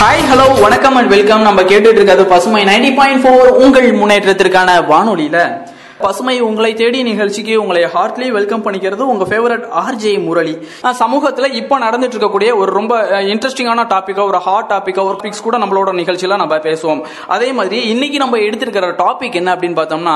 [0.00, 5.38] Hi hello வணக்கம் and welcome நம்ம கேட்டுட்டு இருக்கிறது பசுமை நைன்டி பாயிண்ட் ஃபோர் உங்கள் முன்னேற்றத்திற்கான வானொலியில.
[6.02, 10.52] பசுமை உங்களை தேடி நிகழ்ச்சிக்கு உங்களை ஹார்ட்லி வெல்கம் பண்ணிக்கிறது உங்க ஃபேவரட் ஆர்ஜே முரளி.
[11.00, 12.94] சமூகத்துல இப்போ நடந்துட்டு இருக்கக்கூடிய ஒரு ரொம்ப
[13.32, 17.00] இன்ட்ரெஸ்டிங்கான டாபிக்கா ஒரு ஹாட் டாபிக்கா ஒரு பிக்ஸ் கூட நம்மளோட நிகழ்ச்சியில நம்ம பேசுவோம்.
[17.36, 20.14] அதே மாதிரி இன்னைக்கு நம்ம எடுத்திருக்கிற டாபிக் என்ன அப்படின்னு பார்த்தோம்னா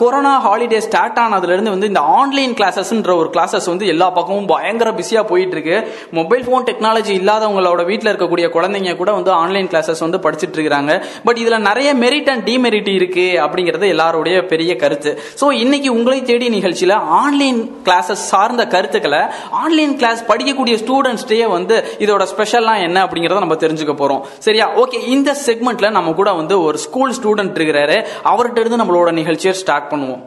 [0.00, 4.90] கொரோனா ஹாலிடே ஸ்டார்ட் ஆனதுல இருந்து வந்து இந்த ஆன்லைன் கிளாஸஸ்ன்ற ஒரு கிளாஸஸ் வந்து எல்லா பக்கமும் பயங்கர
[5.00, 5.76] பிஸியா போயிட்டு இருக்கு
[6.20, 10.92] மொபைல் ஃபோன் டெக்னாலஜி இல்லாதவங்களோட வீட்டில் இருக்கக்கூடிய குழந்தைங்க கூட வந்து ஆன்லைன் கிளாஸஸ் வந்து படிச்சுட்டு இருக்காங்க
[11.28, 15.01] பட் இதுல நிறைய மெரிட் அண்ட் டிமெரிட் இருக்கு அப்படிங்கிறது எல்லாருடைய பெரிய கருத்து.
[15.40, 19.22] ஸோ இன்னைக்கு உங்களை தேடி நிகழ்ச்சியில ஆன்லைன் கிளாஸஸ் சார்ந்த கருத்துக்களை
[19.62, 24.22] ஆன்லைன் கிளாஸ் படிக்கக்கூடிய ஸ்டூடெண்ட்ஸ்டே வந்து இதோட ஸ்பெஷல்லாம் என்ன அப்படிங்கறத நம்ம தெரிஞ்சுக்க போறோம்.
[24.46, 24.68] சரியா?
[24.84, 27.98] ஓகே இந்த செக்மெண்ட்ல நம்ம கூட வந்து ஒரு ஸ்கூல் ஸ்டூடெண்ட் இருக்கிறாரு.
[28.32, 30.22] அவர்கிட்ட இருந்து நம்மளோட நிகழ்ச்சியை ஸ்டார்ட் பண்ணுவோம்.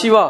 [0.00, 0.24] சிவா.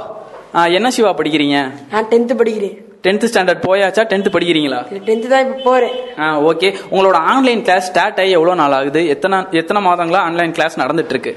[0.79, 1.59] என்ன சிவா படிக்கிறீங்க?
[1.93, 2.75] நான் டென்த்து படிக்கிறேன்.
[3.05, 4.03] டென்த் ஸ்டாண்டர்ட் போயாச்சா?
[4.11, 4.81] டென்த் படிக்கிறீங்களா?
[5.07, 9.01] டென்த்து தான் இப்போ போகிறேன் ஆ ஓகே உங்களோட ஆன்லைன் கிளாஸ் ஸ்டார்ட் ஆகி எவ்வளோ நாள் ஆகுது?
[9.15, 11.33] எத்தனை எத்தனை மாதங்களா ஆன்லைன் கிளாஸ் நடந்துட்டு இருக்கு?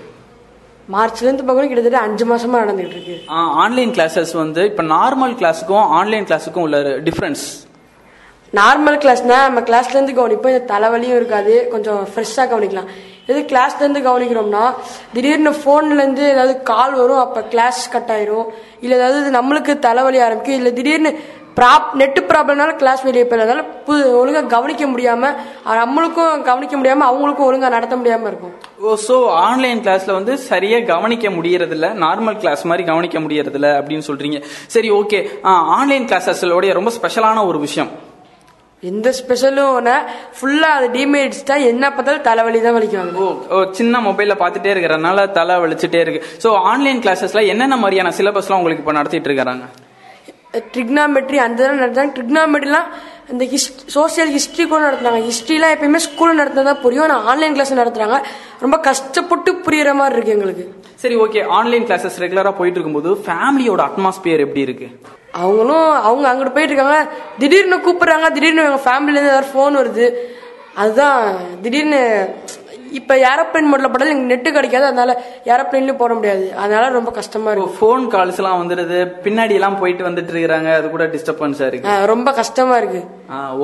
[0.94, 3.16] மார்ச்லேருந்து பார்க்கணும் கிட்டத்தட்ட அஞ்சு மாசமா நடந்துகிட்டு இருக்கு
[3.64, 7.45] ஆன்லைன் கிளாஸஸ் வந்து இப்போ நார்மல் கிளாஸுக்கும் ஆன்லைன் கிளாஸுக்கும் உள்ள டிஃப்ரென்ஸ்
[8.53, 12.89] நார்மல் கிளாஸ்னா நம்ம கிளாஸ்லேருந்து கவனிப்போம் இந்த தலைவலியும் இருக்காது கொஞ்சம் ஃப்ரெஷ்ஷாக கவனிக்கலாம்.
[13.31, 14.64] இது கிளாஸ்லேருந்து கவனிக்கிறோம்னா
[15.14, 18.47] திடீர்னு ஃபோன்லேருந்து ஏதாவது கால் வரும் அப்போ கிளாஸ் கட் ஆயிரும்.
[18.83, 21.11] இல்லை ஏதாவது நம்மளுக்கு தலைவலி ஆரம்பிக்கும் இல்லை திடீர்னு
[21.58, 25.36] ப்ராப் நெட்டு ப்ராப்ளம்னால கிளாஸ் வெளியே போயிடுறதுனால புது ஒழுங்காக கவனிக்க முடியாமல்
[25.81, 28.53] நம்மளுக்கும் கவனிக்க முடியாமல் அவங்களுக்கும் ஒழுங்காக நடத்த முடியாமல் இருக்கும்.
[28.86, 34.39] ஓ ஸோ ஆன்லைன் கிளாஸ்ல வந்து சரியா கவனிக்க முடியறதில்ல நார்மல் கிளாஸ் மாதிரி கவனிக்க முடியறதில்ல அப்படின்னு சொல்றீங்க.
[34.76, 35.22] சரி ஓகே
[35.78, 37.94] ஆன்லைன் கிளாஸஸோடைய ரொம்ப ஸ்பெஷலான ஒரு விஷயம்.
[38.92, 39.88] எந்த ஸ்பெஷலும்
[40.38, 43.16] ஃபுல்லாக அது டிமெரிட்ஸ் தான் என்ன பார்த்தாலும் தலைவலி தான் வலிக்குவாங்க.
[43.53, 46.22] ஓ சின்ன மொபைல்ல பார்த்துட்டே இருக்கிறனால தலை வலிச்சுட்டே இருக்கு.
[46.44, 49.66] ஸோ ஆன்லைன் கிளாஸஸ்ல என்னென்ன மாதிரியான சிலபஸ்லாம் உங்களுக்கு இப்போ நடத்திட்டு இருக்காங்க?
[50.73, 52.88] ட்ரிக்னாமெட்ரி அந்த இதெல்லாம் நடத்துறாங்க ட்ரிக்னாமெட்ரிலாம்
[53.31, 55.22] இந்த ஹிஸ் சோசியல் ஹிஸ்ட்ரி கூட நடத்துனாங்க.
[55.30, 57.06] ஹிஸ்ட்ரிலாம் எப்பயுமே ஸ்கூலில் நடத்தினா தான் புரியும்.
[57.08, 58.17] ஆனால் ஆன்லைன் கிளாஸ் நடத்துறாங்க.
[58.59, 60.66] ரொம்ப கஷ்டப்பட்டு புரியுற மாதிரி இருக்கு எங்களுக்கு.
[61.04, 64.88] சரி ஓகே ஆன்லைன் கிளாஸஸ் ரெகுலரா போயிட்டு இருக்கும்போது ஃபேமிலியோட அட்மாஸ்பியர் எப்படி இருக்கு?
[65.32, 66.99] அவங்களும் அவங்க அங்கிட்டு போயிட்டு இருக்காங்க.
[67.39, 68.30] திடீர்னு கூப்பிடுறாங்க.
[68.32, 70.08] திடீர்னு எங்கள் ஃபேமிலியிலேருந்து ஏதாவது ஃபோன் வருது.
[70.83, 71.20] அதுதான்
[71.61, 71.99] திடீர்னு
[73.00, 74.86] இப்போ ஏரோப்ளைன் மோட்ல போட்டாலும் எங்களுக்கு நெட்டு கிடைக்காது.
[74.92, 75.11] அதனால
[75.52, 76.45] ஏரோப்ளைன்லயும் போட முடியாது.
[76.64, 77.73] அதனால ரொம்ப கஷ்டமா இருக்கு.
[77.80, 79.00] ஃபோன் கால்ஸ் எல்லாம் வந்துடுது.
[79.26, 81.94] பின்னாடி எல்லாம் போயிட்டு வந்துட்டு இருக்காங்க அது கூட டிஸ்டர்பன்ஸா இருக்கு.
[82.14, 83.02] ரொம்ப கஷ்டமா இருக்கு.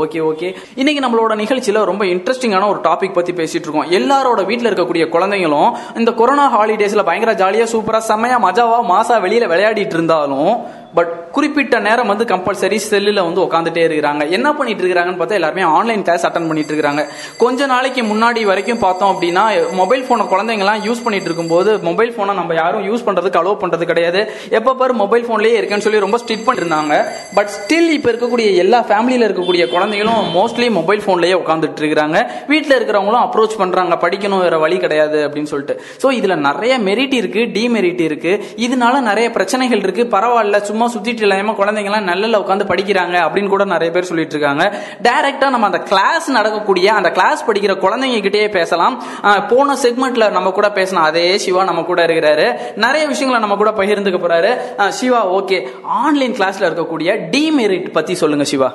[0.04, 0.48] ஓகே ஓகே
[0.82, 3.90] இன்னைக்கு நம்மளோட நிகழ்ச்சியில ரொம்ப இன்ட்ரெஸ்டிங்கான ஒரு டாபிக் பத்தி பேசிட்டு இருக்கோம்.
[4.00, 5.72] எல்லாரோட வீட்ல இருக்கக்கூடிய குழந்தைங்களும்
[6.02, 10.54] இந்த கொரோனா ஹாலிடேஸ்ல பயங்கர ஜாலியா சூப்பரா செம்மையா மஜாவா மாசா வெளியில விளையாடிட்டு இருந்தாலும்
[10.98, 14.24] பட் குறிப்பிட்ட நேரம் வந்து கம்பல்சரி செல்லில் வந்து உட்காந்துட்டே இருக்கிறாங்க.
[14.38, 17.04] என்ன பண்ணிட்டு இருக்கிறாங்கன்னு பார்த்தா எல்லாருமே ஆன்லைன் கிளாஸ் அட்டன் பண்ணிட்டு இருக்காங்க
[17.44, 19.44] கொஞ்ச நாளைக்கு முன்னாடி வரைக்கும் பார்த்தோம் அப்படின்னா
[19.80, 24.24] மொபைல் போனை குழந்தைங்கலாம் யூஸ் பண்ணிட்டு இருக்கும்போது மொபைல் போனை நம்ம யாரும் யூஸ் பண்ணுறதுக்கு அலோவ் பண்ணுறது கிடையாது.
[24.60, 26.98] எப்போ பாரு மொபைல் ஃபோன்லேயே இருக்கேன்னு சொல்லி ரொம்ப ஸ்ட்ரிக்ட் பண்ணிருந்தாங்க
[27.38, 32.18] பட் ஸ்டில் இப்போ இருக்கக்கூடிய எல்லா ஃபேமிலியில் இருக்கக்கூடிய குழந்தைகளும் மோஸ்ட்லி மொபைல் ஃபோன்லேயே உட்காந்துட்டு இருக்கிறாங்க.
[32.52, 35.78] வீட்டில் இருக்கிறவங்களும் அப்ரோச் பண்ணுறாங்க படிக்கணும் வேற வழி கிடையாது அப்படின்னு சொல்லிட்டு.
[36.04, 41.52] ஸோ இதில் நிறைய மெரிட் இருக்குது டிமெரிட் இருக்குது இதனால நிறைய பிரச்சனைகள் இருக்குது பரவாயில்ல சும்மா சுத்திட்டு இல்லாம
[41.52, 44.66] குழந்தைங்கலாம் நல்லல உட்காந்து படிக்கிறாங்க அப்படின்னு கூட நிறைய பேர் சொல்லிட்டு இருக்காங்க
[45.04, 49.04] டைரக்டா நம்ம அந்த கிளாஸ் நடக்கக்கூடிய அந்த கிளாஸ் படிக்கிற குழந்தைங்க கிட்டேயே பேசலாம்
[49.50, 52.48] போன செக்மெண்ட்ல நம்ம கூட பேசின அதே சிவா நம்ம கூட இருக்கிறாரு.
[52.76, 54.90] நிறைய விஷயங்களை நம்ம கூட பகிர்ந்துக்க போறாரு.
[54.90, 58.72] சிவா ஓகே ஆன்லைன் கிளாஸ்ல இருக்கக்கூடிய டிமெரிட் பத்தி சொல்லுங்க சிவா.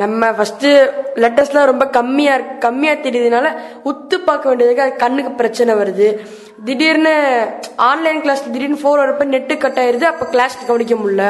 [0.00, 0.66] நம்ம ஃபர்ஸ்ட்
[1.22, 3.48] லெட்டர்ஸ்லாம் ரொம்ப கம்மியா இருக்கு கம்மியா தெரியுதுனால
[3.90, 6.06] உத்து பார்க்க வேண்டியதுக்கு அது கண்ணுக்கு பிரச்சனை வருது.
[6.64, 7.12] திடீர்னு
[7.90, 11.26] ஆன்லைன் கிளாஸ் திடீர்னு ஃபோன் வரப்ப நெட்டு கட் ஆயிருது அப்ப கிளாஸ் கவனிக்க முடியல.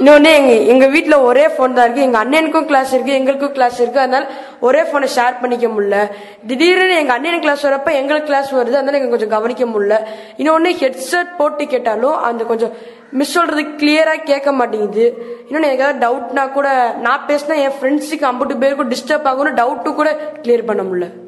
[0.00, 2.06] இன்னொன்னு எங்க எங்க வீட்டில் ஒரே ஃபோன் தான் இருக்கு.
[2.06, 4.00] எங்க அண்ணனுக்கும் கிளாஸ் இருக்கு எங்களுக்கும் கிளாஸ் இருக்கு.
[4.00, 4.26] அதனால
[4.60, 5.98] ஒரே போனை ஷேர் பண்ணிக்க முடியல.
[6.46, 8.76] திடீர்னு எங்க அண்ணன் கிளாஸ் வரப்ப எங்களுக்கு கிளாஸ் வருது.
[8.80, 9.98] அதனால எங்க கொஞ்சம் கவனிக்க முடியல.
[10.42, 12.74] இன்னொன்னு ஹெட்செட் போட்டு கேட்டாலும் அந்த கொஞ்சம்
[13.10, 15.26] மிஸ் சொல்றது கிளியரா கேட்க மாட்டேங்குது.
[15.48, 20.66] இன்னொன்னு எனக்கு டவுட்னா கூட நான் பேசினா என் ஃப்ரெண்ட்ஸுக்கு ஐம்பது பேருக்கும் டிஸ்டர்ப் ஆகும்னு டவுட்டு கூட கிளியர்
[20.66, 21.24] பண்ண முடியல.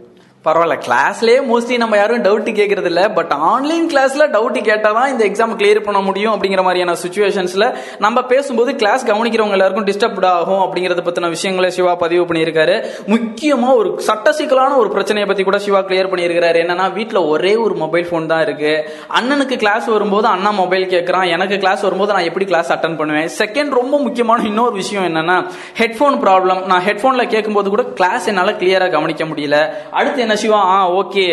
[0.49, 0.79] பரவாயில்ல.
[0.87, 5.81] கிளாஸ்லயே மோஸ்ட்லி நம்ம யாரும் டவுட் கேட்கறது இல்ல பட் ஆன்லைன் கிளாஸ்ல டவுட் கேட்டாதான் இந்த எக்ஸாம் கிளியர்
[5.81, 7.67] பண்ண முடியும் அப்படிங்கிற மாதிரியான சுச்சுவேஷன்ஸ்ல
[7.99, 12.77] நம்ம பேசும்போது கிளாஸ் கவனிக்கிறவங்க எல்லாருக்கும் டிஸ்டர்ப் ஆகும் அப்படிங்கறத பத்தின விஷயங்களை சிவா பதிவு பண்ணியிருக்காரு.
[13.15, 17.75] முக்கியமா ஒரு சட்ட சிக்கலான ஒரு பிரச்சனையை பத்தி கூட சிவா கிளியர் பண்ணியிருக்காரு என்னன்னா வீட்டில் ஒரே ஒரு
[17.75, 18.73] மொபைல் போன் தான் இருக்கு.
[19.19, 23.29] அண்ணனுக்கு கிளாஸ் வரும்போது அண்ணா மொபைல் கேட்கறான் எனக்கு கிளாஸ் வரும்போது நான் எப்படி கிளாஸ் அட்டன் பண்ணுவேன்?
[23.39, 25.37] செகண்ட் ரொம்ப முக்கியமான இன்னொரு விஷயம் என்னன்னா
[25.79, 29.57] ஹெட்ஃபோன் ப்ராப்ளம் நான் ஹெட்ஃபோன்ல கேட்கும்போது கூட கிளாஸ் என்னால கிளியரா கவனிக்க முடியல.
[29.91, 31.27] அடுத்து என்ன சிவா ஆ ஓகே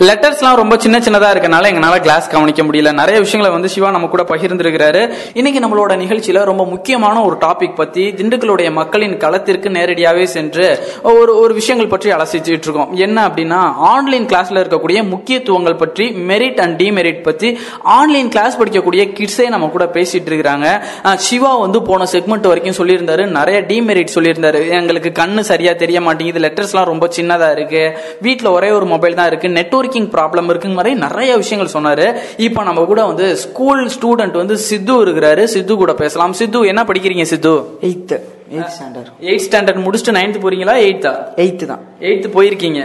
[0.00, 2.90] லெட்டர்ஸ்லாம் ரொம்ப சின்ன சின்னதாக இருக்கனால எங்களால் கிளாஸ் கவனிக்க முடியல.
[2.92, 5.12] நிறைய விஷயங்களை வந்து சிவா நம்ம கூட பகிர்ந்திருக்கிறாரு.
[5.34, 10.66] இன்னைக்கு நம்மளோட நிகழ்ச்சியில் ரொம்ப முக்கியமான ஒரு டாபிக் பற்றி திண்டுக்கலுடைய மக்களின் களத்திற்கு நேரடியாகவே சென்று
[11.02, 12.94] ஒரு ஒரு விஷயங்கள் பற்றி அலசிச்சுட்டு இருக்கோம்.
[13.06, 13.60] என்ன அப்படின்னா
[13.92, 19.84] ஆன்லைன் கிளாஸில் இருக்கக்கூடிய முக்கியத்துவங்கள் பற்றி மெரிட் அண்ட் டிமெரிட் பற்றி ஆன்லைன் கிளாஸ் படிக்கக்கூடிய கிட்ஸே நம்ம கூட
[19.84, 20.82] பேசிட்டு இருக்கிறாங்க.
[21.28, 23.26] சிவா வந்து போன செக்மெண்ட் வரைக்கும் சொல்லியிருந்தாரு.
[23.26, 24.68] நிறைய டிமெரிட் சொல்லியிருந்தாரு.
[24.80, 26.44] எங்களுக்கு கண்ணு சரியா தெரிய மாட்டேங்குது.
[26.48, 27.84] லெட்டர்ஸ்லாம் ரொம்ப சின்னதாக இருக்கு.
[28.20, 29.48] வீட்டில் ஒரே ஒரு மொபைல் தான் இருக்கு.
[29.82, 32.06] நெட்வொர்க்கிங் ப்ராப்ளம் இருக்குங்க மாதிரி நிறைய விஷயங்கள் சொன்னாரு.
[32.46, 35.44] இப்போ நம்ம கூட வந்து ஸ்கூல் ஸ்டூடெண்ட் வந்து சித்து இருக்கிறாரு.
[35.54, 36.32] சித்து கூட பேசலாம்.
[36.40, 37.52] சித்து என்ன படிக்கிறீங்க Siddhu?
[37.88, 38.18] Eighth
[38.56, 40.74] eighth standard eight standard முடிச்சுட்டு நைன்த் போறீங்களா?
[40.86, 41.12] எயித்தா
[41.42, 41.82] எயித்து தான்.
[42.08, 42.80] எயித்து போயிருக்கீங்க.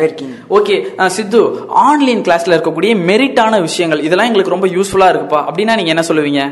[0.58, 0.76] ஓகே
[1.18, 1.42] சித்து
[1.88, 5.42] ஆன்லைன் கிளாஸ்ல இருக்கக்கூடிய மெரிட்டான விஷயங்கள் இதெல்லாம் எங்களுக்கு ரொம்ப யூஸ்ஃபுல்லா இருக்குப்பா.
[5.50, 6.44] அப்படின்னா நீங்க என்ன சொல்லுவீங்க?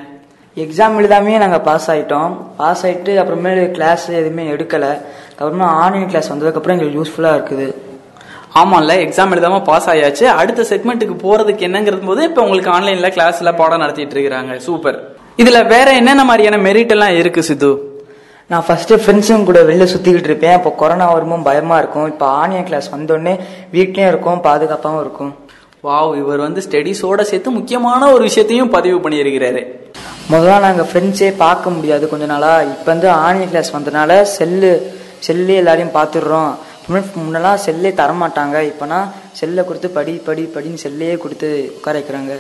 [0.63, 2.33] எக்ஸாம் எழுதாமே நாங்கள் பாஸ் ஆயிட்டோம்.
[2.59, 4.92] பாஸ் ஆயிட்டு அப்புறமேலு கிளாஸ் எதுவுமே எடுக்கலை.
[5.39, 7.68] அப்புறமா ஆன்லைன் கிளாஸ் வந்ததுக்கப்புறம் எங்களுக்கு யூஸ்ஃபுல்லாக இருக்குது.
[8.60, 10.25] ஆமாம்ல எக்ஸாம் எழுதாம பாஸ் ஆயாச்சு.
[10.42, 14.54] அடுத்த செக்மெண்ட்டுக்கு போறதுக்கு என்னங்கிறது போது இப்போ உங்களுக்கு ஆன்லைன்ல கிளாஸ்ல பாடம் நடத்திட்டு இருக்கிறாங்க.
[14.68, 14.98] சூப்பர்
[15.42, 17.72] இதுல வேற என்னென்ன மாதிரியான மெரிட் எல்லாம் இருக்கு சித்து?
[18.52, 20.56] நான் ஃபர்ஸ்ட் ஃப்ரெண்ட்ஸும் கூட வெளில சுற்றிக்கிட்டு இருப்பேன்.
[20.60, 22.07] இப்போ கொரோனா வரும்போது பயமாக இருக்கும்.
[22.13, 23.34] இப்போ ஆன்லைன் கிளாஸ் வந்தோடனே
[23.74, 25.34] வீட்லேயும் இருக்கும் பாதுகாப்பாகவும் இருக்கும்.
[25.88, 29.63] வாவ் இவர் வந்து ஸ்டடீஸோட சேர்த்து முக்கியமான ஒரு விஷயத்தையும் பதிவு பண்ணியிருக்கிறாரு.
[30.34, 32.06] முதல்ல நாங்கள் ஃப்ரெண்ட்ஸே பார்க்க முடியாது.
[32.13, 34.72] கொஞ்ச நாளாக இப்போ வந்து ஆன்லைன் கிளாஸ் வந்தனால செல்லு
[35.28, 36.54] செல்லே எல்லாரையும் பார்த்துடுறோம்.
[36.93, 38.57] முன்னெல்லாம் செல்லே தரமாட்டாங்க.
[38.71, 38.97] இப்போனா
[39.39, 42.33] செல்லை கொடுத்து படி படி படின்னு செல்லையே கொடுத்து உட்கார வைக்கிறாங்க.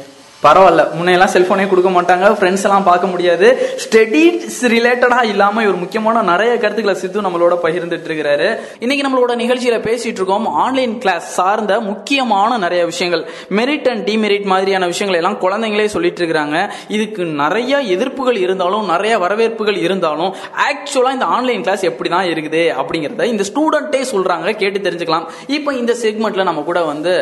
[0.43, 0.83] பரவாயில்ல.
[0.97, 2.25] முன்னையெல்லாம் செல்போனே கொடுக்க மாட்டாங்க.
[2.37, 3.47] ஃப்ரெண்ட்ஸ் எல்லாம் பார்க்க முடியாது.
[3.83, 8.47] ஸ்டடீஸ் ரிலேட்டடா இல்லாம ஒரு முக்கியமான நிறைய கருத்துக்களை சித்து நம்மளோட பகிர்ந்துட்டு இருக்கிறாரு.
[8.79, 13.23] இன்னைக்கு நம்மளோட நிகழ்ச்சியில பேசிட்டு இருக்கோம் ஆன்லைன் கிளாஸ் சார்ந்த முக்கியமான நிறைய விஷயங்கள்.
[13.59, 16.59] மெரிட் அண்ட் டிமெரிட் மாதிரியான விஷயங்களை எல்லாம் குழந்தைங்களே சொல்லிட்டு இருக்கிறாங்க.
[16.97, 20.31] இதுக்கு நிறைய எதிர்ப்புகள் இருந்தாலும் நிறைய வரவேற்புகள் இருந்தாலும்
[20.67, 24.55] ஆக்சுவலா இந்த ஆன்லைன் கிளாஸ் எப்படி தான் இருக்குது அப்படிங்கறத இந்த ஸ்டூடெண்டே சொல்றாங்க.
[24.61, 25.27] கேட்டு தெரிஞ்சுக்கலாம்.
[25.57, 27.15] இப்போ இந்த செக்மெண்ட்ல நம்ம கூட வந்து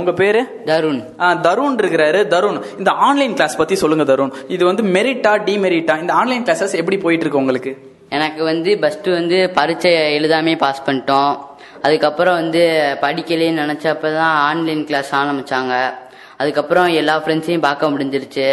[0.00, 0.42] உங்க பேரு?
[0.72, 1.02] தருண்.
[1.48, 2.22] தருண் இருக்கிறாரு.
[2.36, 2.60] தருண்.
[2.80, 4.32] இந்த ஆன்லைன் கிளாஸ் பத்தி சொல்லுங்க தருண்.
[4.56, 7.74] இது வந்து மெரிட்டா டிமெரிட்டா இந்த ஆன்லைன் கிளாஸஸ் எப்படி போயிட்டு இருக்கு உங்களுக்கு?
[8.16, 11.32] எனக்கு வந்து ஃபஸ்ட்டு வந்து பரீட்சை எழுதாமே பாஸ் பண்ணிட்டோம்.
[11.86, 12.62] அதுக்கப்புறம் வந்து
[13.04, 15.74] படிக்கலேன்னு நினச்சப்ப தான் ஆன்லைன் கிளாஸ் ஆரம்பித்தாங்க
[16.42, 18.48] அதுக்கப்புறம் எல்லா ஃப்ரெண்ட்ஸையும் பார்க்க முடிஞ்சிருச்சு.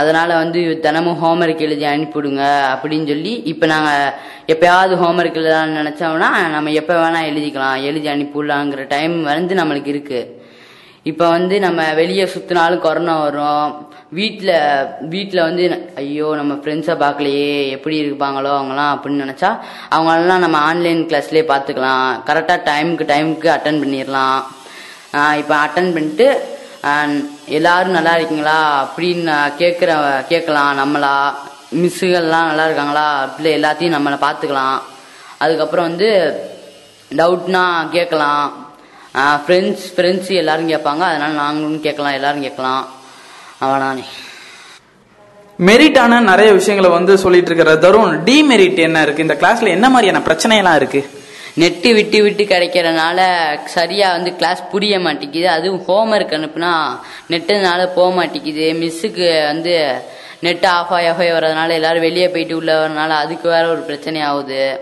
[0.00, 4.12] அதனால் வந்து தினமும் ஹோம்ஒர்க் எழுதி அனுப்பிவிடுங்க அப்படின்னு சொல்லி இப்போ நாங்கள்
[4.52, 7.82] எப்போயாவது ஹோம்ஒர்க் எழுதலாம்னு நினச்சோம்னா நம்ம எப்போ வேணால் எழுதிக்கலாம்.
[7.88, 10.22] எழுதி அனுப்பிவிடலாங்கிற டைம் வந்து நம்மளுக்கு இருக்குது
[11.10, 13.70] இப்போ வந்து நம்ம வெளியே சுற்றினாலும் கொரோனா வரும்.
[14.18, 14.52] வீட்டில்
[15.12, 15.64] வீட்டில் வந்து
[16.02, 19.50] ஐயோ நம்ம ஃப்ரெண்ட்ஸை பார்க்கலையே எப்படி இருப்பாங்களோ அவங்களாம் அப்படின்னு நினச்சா
[19.94, 24.40] அவங்களெல்லாம் நம்ம ஆன்லைன் கிளாஸ்லேயே பார்த்துக்கலாம் கரெக்டாக டைமுக்கு டைமுக்கு அட்டன் பண்ணிடலாம்
[25.40, 26.28] இப்போ அட்டன் பண்ணிட்டு
[27.58, 28.60] எல்லாரும் நல்லா இருக்கீங்களா?
[28.84, 29.90] அப்படின்னு கேட்குற
[30.30, 31.16] கேட்கலாம் நம்மளா.
[31.82, 33.06] மிஸ்ஸுகள்லாம் நல்லா இருக்காங்களா?
[33.26, 34.78] அப்படி எல்லாத்தையும் நம்மளை பார்த்துக்கலாம்
[35.44, 36.08] அதுக்கப்புறம் வந்து
[37.20, 37.64] டவுட்னா
[37.96, 38.44] கேட்கலாம்
[39.14, 41.02] ஃப்ரெண்ட்ஸ் ஃப்ரெண்ட்ஸ் எல்லாரும் கேட்பாங்க.
[41.10, 42.88] அதனால நாங்களும் கேட்கலாம் எல்லாரும் கேட்கலாம்.
[43.60, 44.04] அவனானே
[45.58, 49.22] மெரிட்டான நிறைய விஷயங்களை வந்து சொல்லிட்டு இருக்கிற தருண் டிமெரிட் என்ன இருக்கு?
[49.22, 51.10] இந்த கிளாஸ்ல என்ன மாதிரியான பிரச்சனை எல்லாம் இருக்கு?
[51.58, 53.20] நெட்டு விட்டு விட்டு கிடைக்கிறனால
[53.64, 55.48] சரியா வந்து கிளாஸ் புரிய மாட்டேங்குது.
[55.48, 56.98] அதுவும் ஹோம்ஒர்க் அனுப்புனா
[57.28, 58.72] நெட்டுனால போக மாட்டேங்குது.
[58.82, 60.02] மிஸ்ஸுக்கு வந்து
[60.40, 64.20] நெட் ஆஃப் ஆகி ஆஃப் ஆகி வர்றதுனால எல்லாரும் வெளியே போயிட்டு உள்ள வரனால அதுக்கு வேற ஒரு பிரச்சனை
[64.20, 64.80] ஆகுது.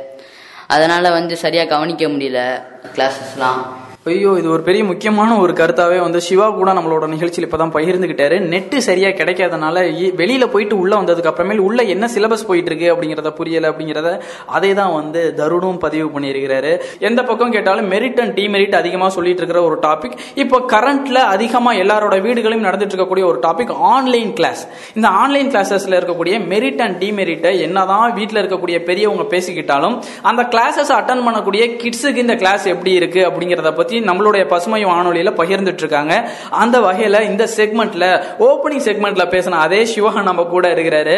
[0.67, 2.63] அதனால வந்து சரியா கவனிக்க முடியல
[2.97, 8.37] கிளாஸஸ்லாம் ஐயோ இது ஒரு பெரிய முக்கியமான ஒரு கருத்தாவே வந்து சிவா கூட நம்மளோட நிகழ்ச்சியில் இப்பதான் பகிர்ந்துகிட்டாரு.
[8.47, 13.31] நெட்டு சரியா கிடைக்காதனால இ- வெளியில போயிட்டு உள்ள வந்ததுக்கு அப்புறமேல் உள்ள என்ன சிலபஸ் போயிட்டு இருக்கு அப்படிங்கறத
[13.31, 14.11] புரியல அப்படிங்கறத
[14.51, 16.73] அதை தான் வந்து தருணும் பதிவு பண்ணியிருக்கிறாரு.
[17.01, 22.19] எந்த பக்கம் கேட்டாலும் மெரிட் அண்ட் டிமெரிட் அதிகமா சொல்லிட்டு இருக்கிற ஒரு டாபிக் இப்போ கரண்ட்ல அதிகமா எல்லாரோட
[22.21, 24.65] வீடுகளையும் நடந்துட்டு இருக்கக்கூடிய ஒரு டாபிக் ஆன்லைன் கிளாஸ்
[24.95, 31.25] இந்த ஆன்லைன் கிளாஸஸ்ல இருக்கக்கூடிய மெரிட் அண்ட் டிமெரிட்டை என்னதான் வீட்டில் இருக்கக்கூடிய பெரியவங்க பேசிக்கிட்டாலும் அந்த கிளாஸஸ் அட்டன்
[31.27, 36.15] பண்ணக்கூடிய கிட்ஸுக்கு இந்த கிளாஸ் எப்படி இருக்கு அப்படிங்கறத பத்தி நம்மளுடைய பசுமை வானொலியில பகிர்ந்துட்டு இருக்காங்க
[36.51, 38.05] அந்த வகையில இந்த செக்மெண்ட்ல
[38.49, 41.17] ஓப்பனிங் செக்மெண்ட்ல பேசின அதே சிவா நம்ம கூட இருக்கிறாரு.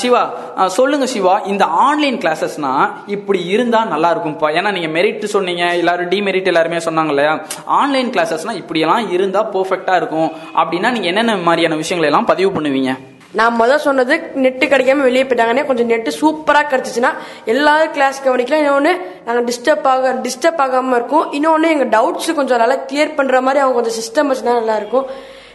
[0.00, 0.22] சிவா
[0.66, 2.72] சொல்லுங்க சிவா இந்த ஆன்லைன் கிளாஸஸ்னா
[3.06, 7.34] இப்படி இருந்தா நல்லா இருக்கும்ப்பா ஏன்னா நீங்க மெரிட் சொன்னீங்க எல்லாரும் டிமெரிட் எல்லாருமே சொன்னாங்க இல்லையா?
[7.64, 9.48] ஆன்லைன் கிளாஸஸ்னா இப்படி எல்லாம் இருந்தா
[9.96, 10.30] இருக்கும்.
[10.56, 12.92] அப்படின்னா நீங்க என்னென்ன மாதிரியான விஷயங்களை எல்லாம் பதிவு பண்ணுவீங்க?
[13.38, 17.10] நான் முதல் சொன்னது நெட்டு கிடைக்காம வெளியே போயிட்டாங்கன்னே கொஞ்சம் நெட்டு சூப்பராக கிடைச்சிச்சுன்னா
[17.52, 18.62] எல்லாரும் கிளாஸ் கவனிக்கலாம்.
[18.64, 18.92] இன்னொன்று
[19.26, 21.26] நாங்கள் டிஸ்டர்ப் ஆக டிஸ்டர்ப் ஆகாமல் இருக்கும்.
[21.38, 25.06] இன்னொன்று எங்கள் டவுட்ஸ் கொஞ்சம் நல்லா கிளியர் பண்ணுற மாதிரி அவங்க கொஞ்சம் சிஸ்டம் வச்சுனா நல்லாயிருக்கும்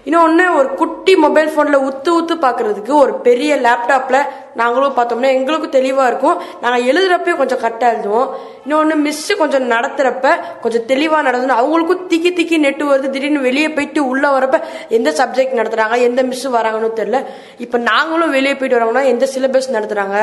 [0.07, 4.19] இன்னொன்று ஒரு குட்டி மொபைல் ஃபோனில் உத்து உத்து பார்க்கறதுக்கு ஒரு பெரிய லேப்டாப்பில்
[4.59, 6.37] நாங்களும் பார்த்தோம்னா எங்களுக்கும் தெளிவாக இருக்கும்.
[6.61, 8.29] நாங்கள் எழுதுறப்பே கொஞ்சம் கரெக்டாக எழுதுவோம்.
[8.63, 10.27] இன்னொன்று மிஸ்ஸு கொஞ்சம் நடத்துகிறப்ப
[10.61, 11.59] கொஞ்சம் தெளிவாக நடத்தணும்.
[11.61, 13.09] அவங்களுக்கும் திக்கி திக்கி நெட்டு வருது.
[13.09, 14.59] திடீர்னு வெளியே போயிட்டு உள்ளே வரப்ப
[14.99, 17.21] எந்த சப்ஜெக்ட் நடத்துகிறாங்க எந்த மிஸ் வராங்கன்னு தெரியல.
[17.65, 20.17] இப்போ நாங்களும் வெளியே போயிட்டு வரோம்னா எந்த சிலபஸ் நடத்துகிறாங்க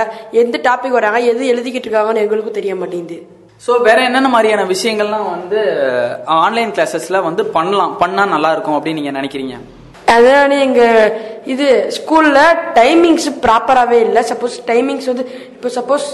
[0.44, 3.20] எந்த டாபிக் வராங்க எது எழுதிக்கிட்டு இருக்காங்கன்னு எங்களுக்கும் தெரிய மாட்டேங்குது.
[3.66, 5.58] ஸோ வேற என்னென்ன மாதிரியான விஷயங்கள்லாம் வந்து
[6.24, 9.56] ஆன்லைன் கிளாஸஸ்ல வந்து பண்ணலாம் பண்ணா நல்லா இருக்கும் அப்படின்னு நீங்க நினைக்கிறீங்க?
[10.14, 10.80] அதனால எங்க
[11.52, 11.66] இது
[11.96, 12.38] ஸ்கூல்ல
[12.78, 14.22] டைமிங்ஸ் ப்ராப்பராகவே இல்லை.
[14.30, 16.06] சப்போஸ் டைமிங்ஸ் வந்து இப்போ சப்போஸ்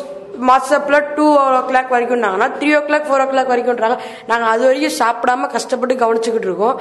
[0.46, 3.96] வாட்ஸ்அப்பில் டூ ஓ கிளாக் வரைக்கும்னாங்கன்னா three o'clock four o'clock வரைக்கும்ன்றாங்க
[4.30, 6.78] நாங்கள் அது வரைக்கும் சாப்பிடாம கஷ்டப்பட்டு கவனிச்சுக்கிட்டு இருக்கோம்.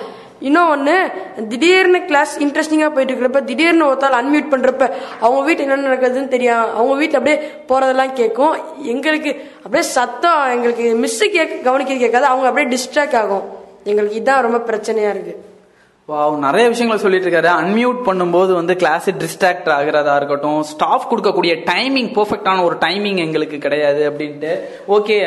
[0.48, 0.96] இன்னொன்று
[1.52, 4.84] திடீர்னு கிளாஸ் இன்ட்ரெஸ்டிங்காக போயிட்டு இருக்கிறப்ப திடீர்னு ஒருத்தால் அன்மியூட் பண்ணுறப்ப
[5.24, 7.40] அவங்க வீட்டில் என்ன நடக்குதுன்னு தெரியும் அவங்க வீட்டில் அப்படியே
[7.72, 8.56] போகிறதெல்லாம் கேட்கும்.
[8.94, 9.34] எங்களுக்கு
[9.66, 12.28] அப்படியே சத்தம் எங்களுக்கு மிஸ்ஸு கேட்க கவனிக்க கேட்காது.
[12.34, 13.46] அவங்க அப்படியே டிஸ்ட்ராக்ட் ஆகும்.
[13.92, 15.47] எங்களுக்கு இதுதான் ரொம்ப பிரச்சனையாக இருக்குது
[16.10, 22.12] வாவ் நிறைய விஷயங்களை சொல்லிட்டு இருக்காரு அன்மியூட் பண்ணும்போது வந்து கிளாஸ் டிஸ்ட்ராக்ட் ஆகிறதா இருக்கட்டும் ஸ்டாஃப் கொடுக்கக்கூடிய டைமிங்
[22.14, 24.54] பெர்ஃபெக்டான ஒரு டைமிங் எங்களுக்கு கிடையாது அப்படின்ட்டு.
[24.88, 25.18] ஓகே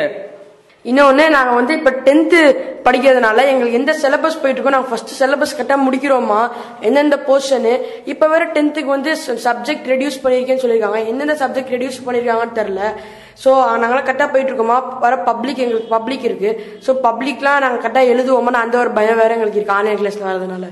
[0.89, 2.39] இன்னொன்று நாங்கள் வந்து இப்போ டென்த்து
[2.85, 6.39] படிக்கிறதுனால எங்களுக்கு எந்த சிலபஸ் போயிட்டுருக்கோ நாங்கள் ஃபர்ஸ்ட் சிலபஸ் கரெக்டாக முடிக்கிறோமா?
[6.87, 7.73] எந்தெந்த போர்ஷனு
[8.11, 9.11] இப்போ வேற டென்த்துக்கு வந்து
[9.47, 11.01] சப்ஜெக்ட் ரெடியூஸ் பண்ணியிருக்கேன்னு சொல்லியிருக்காங்க.
[11.11, 12.81] எந்தெந்த சப்ஜெக்ட் ரெடியூஸ் பண்ணியிருக்காங்கன்னு தெரில
[13.43, 14.79] ஸோ நாங்களாம் கரெக்டாக போயிட்டு இருக்கோமா?
[15.03, 16.51] வர பப்ளிக் எங்களுக்கு பப்ளிக் இருக்கு.
[16.87, 19.77] ஸோ பப்ளிக்லாம் நாங்கள் கரெக்டாக எழுதுவோமா அந்த ஒரு பயம் வேற எங்களுக்கு இருக்கு.
[19.79, 20.67] ஆன்லைன் கிளாஸ்ல வரதுனால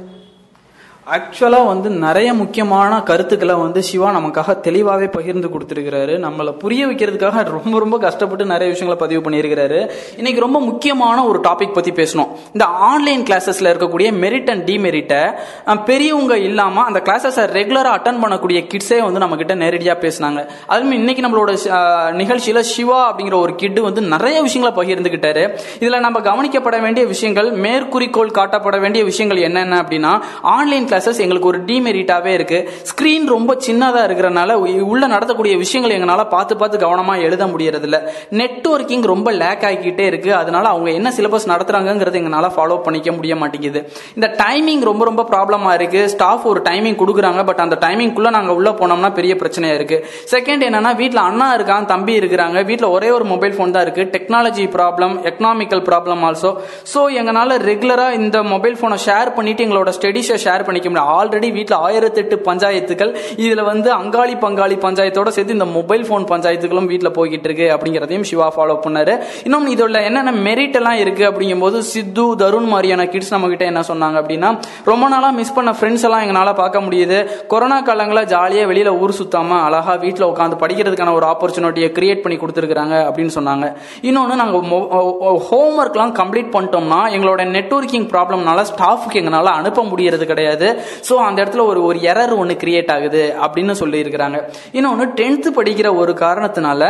[1.16, 6.16] ஆக்சுவலா வந்து நிறைய முக்கியமான கருத்துக்களை வந்து சிவா நமக்காக தெளிவாவே பகிர்ந்து கொடுத்துருக்கிறாரு.
[6.26, 9.80] நம்மளை புரிய வைக்கிறதுக்காக ரொம்ப ரொம்ப கஷ்டப்பட்டு நிறைய விஷயங்களை பதிவு பண்ணியிருக்கிறாரு.
[10.18, 12.28] இன்னைக்கு ரொம்ப முக்கியமான ஒரு டாபிக் பத்தி பேசணும்.
[12.54, 15.22] இந்த ஆன்லைன் கிளாஸஸ்ல இருக்கக்கூடிய மெரிட் அண்ட் டிமெரிட்டை
[15.86, 20.48] பெரியவங்க இல்லாம அந்த கிளாஸஸை ரெகுலரா அட்டன் பண்ணக்கூடிய கிட்ஸே வந்து நம்ம கிட்ட நேரடியா பேசினாங்க.
[20.68, 21.50] அதுவும் இன்னைக்கு நம்மளோட
[22.22, 25.44] நிகழ்ச்சியில் நிகழ்ச்சியில சிவா அப்படிங்கிற ஒரு கிட்டு வந்து நிறைய விஷயங்களை பகிர்ந்துகிட்டாரு.
[25.80, 31.60] இதுல நம்ம கவனிக்கப்பட வேண்டிய விஷயங்கள் மேற்குறிக்கோள் காட்டப்பட வேண்டிய விஷயங்கள் என்னென்ன அப்படின்னா ஆன்லைன் கிளாஸஸ் எங்களுக்கு ஒரு
[31.70, 32.58] டிமெரிட்டாவே இருக்கு.
[32.90, 37.98] ஸ்கிரீன் ரொம்ப சின்னதா இருக்கிறனால உள்ளே உள்ள நடத்தக்கூடிய விஷயங்கள் எங்களால பார்த்து பார்த்து கவனமா எழுத முடியறது இல்ல
[38.40, 40.32] நெட்வொர்க்கிங் ரொம்ப லேக் ஆகிக்கிட்டே இருக்கு.
[40.40, 43.82] அதனால அவங்க என்ன சிலபஸ் நடத்துறாங்கிறது எங்களால ஃபாலோ பண்ணிக்க முடிய மாட்டேங்குது.
[44.18, 46.02] இந்த டைமிங் ரொம்ப ரொம்ப ப்ராப்ளமா இருக்கு.
[46.16, 50.00] ஸ்டாஃப் ஒரு டைமிங் கொடுக்குறாங்க பட் அந்த டைமிங்குள்ள நாங்க உள்ள போனோம்னா பெரிய பிரச்சனையா இருக்கு.
[50.34, 52.58] செகண்ட் என்னன்னா வீட்டில் அண்ணா இருக்கான் தம்பி இருக்கிறாங்க.
[52.72, 54.06] வீட்டில் ஒரே ஒரு மொபைல் ஃபோன் தான் இருக்கு.
[54.18, 56.54] Technology problem economical problem also
[56.96, 61.78] so எங்களால ரெகுலரா இந்த மொபைல் ஃபோனை ஷேர் பண்ணிட்டு எங்களோட ஸ்டடீஸை ஷேர் பண்ணிக்க முடியும் ஆல்ரெடி வீட்டில்
[61.88, 63.12] ஆயிரத்தெட்டு பஞ்சாயத்துக்கள்.
[63.46, 68.48] இதில் வந்து அங்காளி பங்காளி பஞ்சாயத்தோட சேர்த்து இந்த மொபைல் ஃபோன் பஞ்சாயத்துகளும் வீட்டில் போய்கிட்டு இருக்கு அப்படிங்கிறதையும் சிவா
[68.56, 69.16] ஃபாலோ பண்ணாரு.
[69.48, 74.18] இன்னும் இதோட என்னென்ன மெரிட் எல்லாம் இருக்கு அப்படிங்கும்போது சித்து தருண் மாதிரியான கிட்ஸ் நம்ம கிட்ட என்ன சொன்னாங்க
[74.22, 74.52] அப்படின்னா
[74.92, 77.18] ரொம்ப நாளாக மிஸ் பண்ண ஃப்ரெண்ட்ஸ் எல்லாம் எங்களால் பார்க்க முடியுது.
[77.54, 82.96] கொரோனா காலங்களில் ஜாலியாக வெளியில் ஊர் சுத்தாமல் அழகாக வீட்டில் உட்காந்து படிக்கிறதுக்கான ஒரு ஆப்பர்ச்சுனிட்டியை கிரியேட் பண்ணி கொடுத்துருக்காங்க
[83.08, 83.68] அப்படின்னு சொன்னாங்க.
[84.10, 84.66] இன்னொன்று நாங்கள்
[85.48, 90.69] ஹோம் ஒர்க்லாம் கம்ப்ளீட் பண்ணிட்டோம்னா எங்களோட நெட்வொர்க்கிங் ப்ராப்ளம்னால ஸ்டாஃப்க்கு எங்களால் அனுப்ப முடியறது கிடையாது.
[91.10, 94.40] ஸோ அந்த இடத்துல ஒரு ஒரு எரர் ஒன்று கிரியேட் ஆகுது அப்படின்னு சொல்லி இருக்கிறாங்க
[94.72, 96.84] இன்னொன்று டென்த்து படிக்கிற ஒரு காரணத்தினால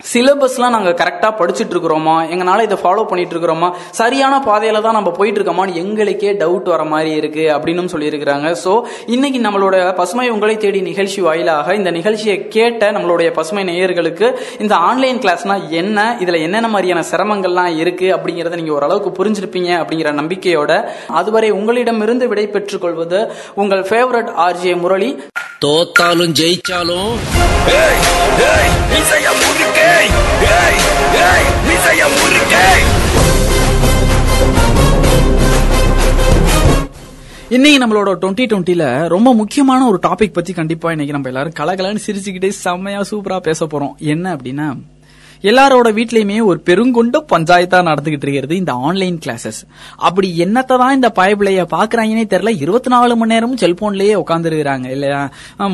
[0.00, 2.14] சிலபஸ்லாம் நாங்க கரெக்டா படிச்சுட்டு இருக்கிறோமா?
[2.32, 3.68] எங்களால இதை ஃபாலோ பண்ணிட்டு இருக்கிறோமா?
[3.90, 8.48] சரியான பாதையில தான் நம்ம போயிட்டு இருக்கோமான்னு எங்களுக்கே டவுட் வர மாதிரி இருக்கு அப்படின்னு சொல்லியிருக்கிறாங்க.
[8.64, 8.72] ஸோ
[9.06, 15.18] இன்னைக்கு நம்மளோட பசுமை உங்களை தேடி நிகழ்ச்சி வாயிலாக இந்த நிகழ்ச்சியை கேட்ட நம்மளுடைய பசுமை நேயர்களுக்கு இந்த ஆன்லைன்
[15.18, 16.16] கிளாஸ்னா என்ன?
[16.20, 20.72] இதுல என்னென்ன மாதிரியான சிரமங்கள்லாம் இருக்கு அப்படிங்கறத நீங்க ஓரளவுக்கு புரிஞ்சிருப்பீங்க அப்படிங்கிற நம்பிக்கையோட
[21.20, 23.20] அதுவரை உங்களிடமிருந்து விடை பெற்றுக் கொள்வது
[23.54, 25.10] உங்கள் ஃபேவரட் ஆர்ஜே முரளி.
[25.64, 27.12] தோத்தாலும் ஜெயிச்சாலும்
[37.48, 42.48] இன்னைக்கு நம்மளோட டுவெண்ட்டி டுவெண்ட்டில ரொம்ப முக்கியமான ஒரு டாபிக் பத்தி கண்டிப்பா இன்னைக்கு நம்ம எல்லாரும் கலகலன்னு சிரிச்சுக்கிட்டே
[42.48, 43.96] செம்மையா சூப்பரா பேச போறோம்.
[43.96, 44.78] என்ன அப்படின்னா
[45.50, 49.60] எல்லாரோட வீட்லயுமே ஒரு பெருங்கொண்ட பஞ்சாயத்தா நடந்துகிட்டு இருக்கிறது இந்த ஆன்லைன் கிளாஸஸ்
[50.08, 52.52] அப்படி என்னத்தை தான் இந்த பயபிளைய பாக்குறாங்கன்னே தெரியல.
[52.64, 55.20] இருபத்தி நாலு மணி நேரமும் செல்போன்லயே உட்காந்துருக்கிறாங்க இல்லையா?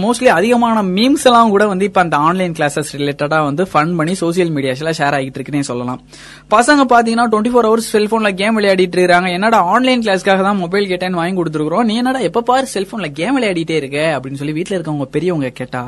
[0.03, 4.53] மோஸ்ட்லி அதிகமான மீம்ஸ் எல்லாம் கூட வந்து இப்ப அந்த ஆன்லைன் கிளாஸஸ் ரிலேட்டடா வந்து ஃபன் பண்ணி சோசியல்
[4.57, 6.01] மீடியாஸ்ல ஷேர் ஆகிட்டு இருக்குன்னே சொல்லலாம்.
[6.55, 11.21] பசங்க பாத்தீங்கன்னா டுவெண்ட்டி ஃபோர் ஹவர்ஸ் செல்போன்ல கேம் விளையாடிட்டு இருக்காங்க என்னடா ஆன்லைன் கிளாஸ்க்காக தான் மொபைல் கேட்டேன்னு
[11.23, 13.99] வாங்கி கொடுத்துருக்கோம் நீ என்னடா எப்ப பாரு செல்போன்ல கேம் விளையாடிட்டே இருக்க?
[14.17, 15.83] அப்படின்னு சொல்லி வீட்டுல இருக்கவங்க பெரியவங்க கேட்டா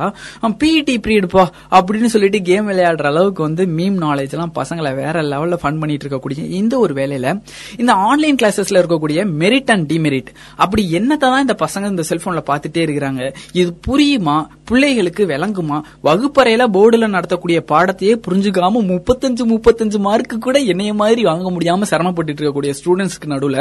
[0.62, 1.45] பிஇடி பீரியட்ப்பா
[1.76, 6.50] அப்படின்னு சொல்லிட்டு கேம் விளையாடுற அளவுக்கு வந்து மீம் நாலேஜ் எல்லாம் பசங்களை வேற லெவல்ல ஃபன் பண்ணிட்டு இருக்கக்கூடிய
[6.50, 7.28] இந்த ஒரு வேலையில
[7.76, 12.83] இந்த ஆன்லைன் கிளாஸஸ்ல இருக்கக்கூடிய மெரிட் அண்ட் டிமெரிட் அப்படி என்னத்தை தான் இந்த பசங்க இந்த செல்போன்ல பார்த்துட்டே
[12.85, 13.23] இருக்கிறாங்க?
[13.52, 14.37] இது புரியுமா?
[14.64, 15.78] பிள்ளைகளுக்கு விளங்குமா?
[16.04, 22.75] வகுப்பறையில போர்டுல நடத்தக்கூடிய பாடத்தையே புரிஞ்சுக்காம முப்பத்தஞ்சு முப்பத்தஞ்சு மார்க்கு கூட என்னைய மாதிரி வாங்க முடியாம சிரமப்பட்டு இருக்கக்கூடிய
[22.78, 23.59] ஸ்டூடெண்ட்ஸ்க்கு நடுவுல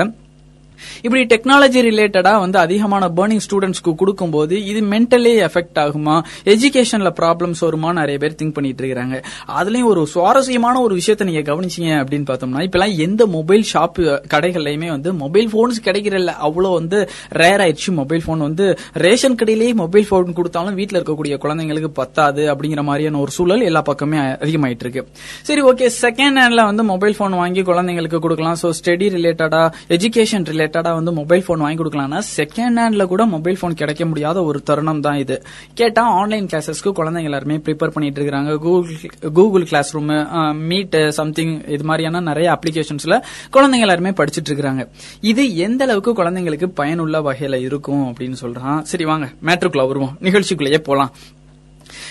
[1.02, 6.22] இப்படி டெக்னாலஜி ரிலேட்டடா வந்து அதிகமான பேர்னிங் ஸ்டூடெண்ட்ஸ்க்கு கொடுக்கும்போது இது மென்டலி எஃபெக்ட் ஆகுமா?
[6.46, 7.92] எஜுகேஷன்ல ப்ராப்ளம்ஸ் வருமா?
[7.92, 9.24] நிறைய பேர் திங்க் பண்ணிட்டு இருக்காங்க
[9.60, 15.14] அதுலயும் ஒரு சுவாரஸ்யமான ஒரு விஷயத்தை நீங்க கவனிச்சீங்க அப்படின்னு பார்த்தோம்னா இப்பெல்லாம் எந்த மொபைல் ஷாப் கடைகள்லயுமே வந்து
[15.14, 17.92] மொபைல் போன்ஸ் கிடைக்கிறல்ல அவ்வளோ வந்து ரேர் ஆயிடுச்சு.
[17.92, 23.32] மொபைல் போன் வந்து ரேஷன் கடையிலேயே மொபைல் போன் கொடுத்தாலும் வீட்டில் இருக்கக்கூடிய குழந்தைங்களுக்கு பத்தாது அப்படிங்கிற மாதிரியான ஒரு
[23.32, 25.08] சூழல் எல்லா பக்கமே அதிகமாயிட்டு இருக்கு.
[25.42, 28.58] சரி ஓகே செகண்ட் ஹேண்ட்ல வந்து மொபைல் போன் வாங்கி குழந்தைங்களுக்கு கொடுக்கலாம்.
[28.64, 33.58] ஸோ ஸ்டடி ரிலேட்டடா எஜுகேஷன் ரிலேட்டட் ரிலேட்டடா வந்து மொபைல் ஃபோன் வாங்கி கொடுக்கலாம்னா செகண்ட் ஹேண்ட்ல கூட மொபைல்
[33.60, 35.36] ஃபோன் கிடைக்க முடியாத ஒரு தருணம் தான் இது.
[35.80, 39.66] கேட்டா ஆன்லைன் கிளாஸஸ்க்கு குழந்தைங்க எல்லாருமே ப்ரிப்பேர் பண்ணிட்டு இருக்காங்க Google Google
[39.96, 40.12] classroom
[40.72, 43.18] meet something இது மாதிரியான நிறைய அப்ளிகேஷன்ஸ்ல
[43.58, 44.84] குழந்தைங்க எல்லாருமே படிச்சிட்டு இருக்காங்க
[45.32, 48.82] இது எந்த அளவுக்கு குழந்தைங்களுக்கு பயனுள்ள வகையில இருக்கும் அப்படின்னு சொல்றான்.
[48.92, 50.16] சரி வாங்க மேட்ருக்குள்ள வருவோம்.
[50.28, 51.14] நிகழ்ச்சிக்குள்ளேயே போலாம்.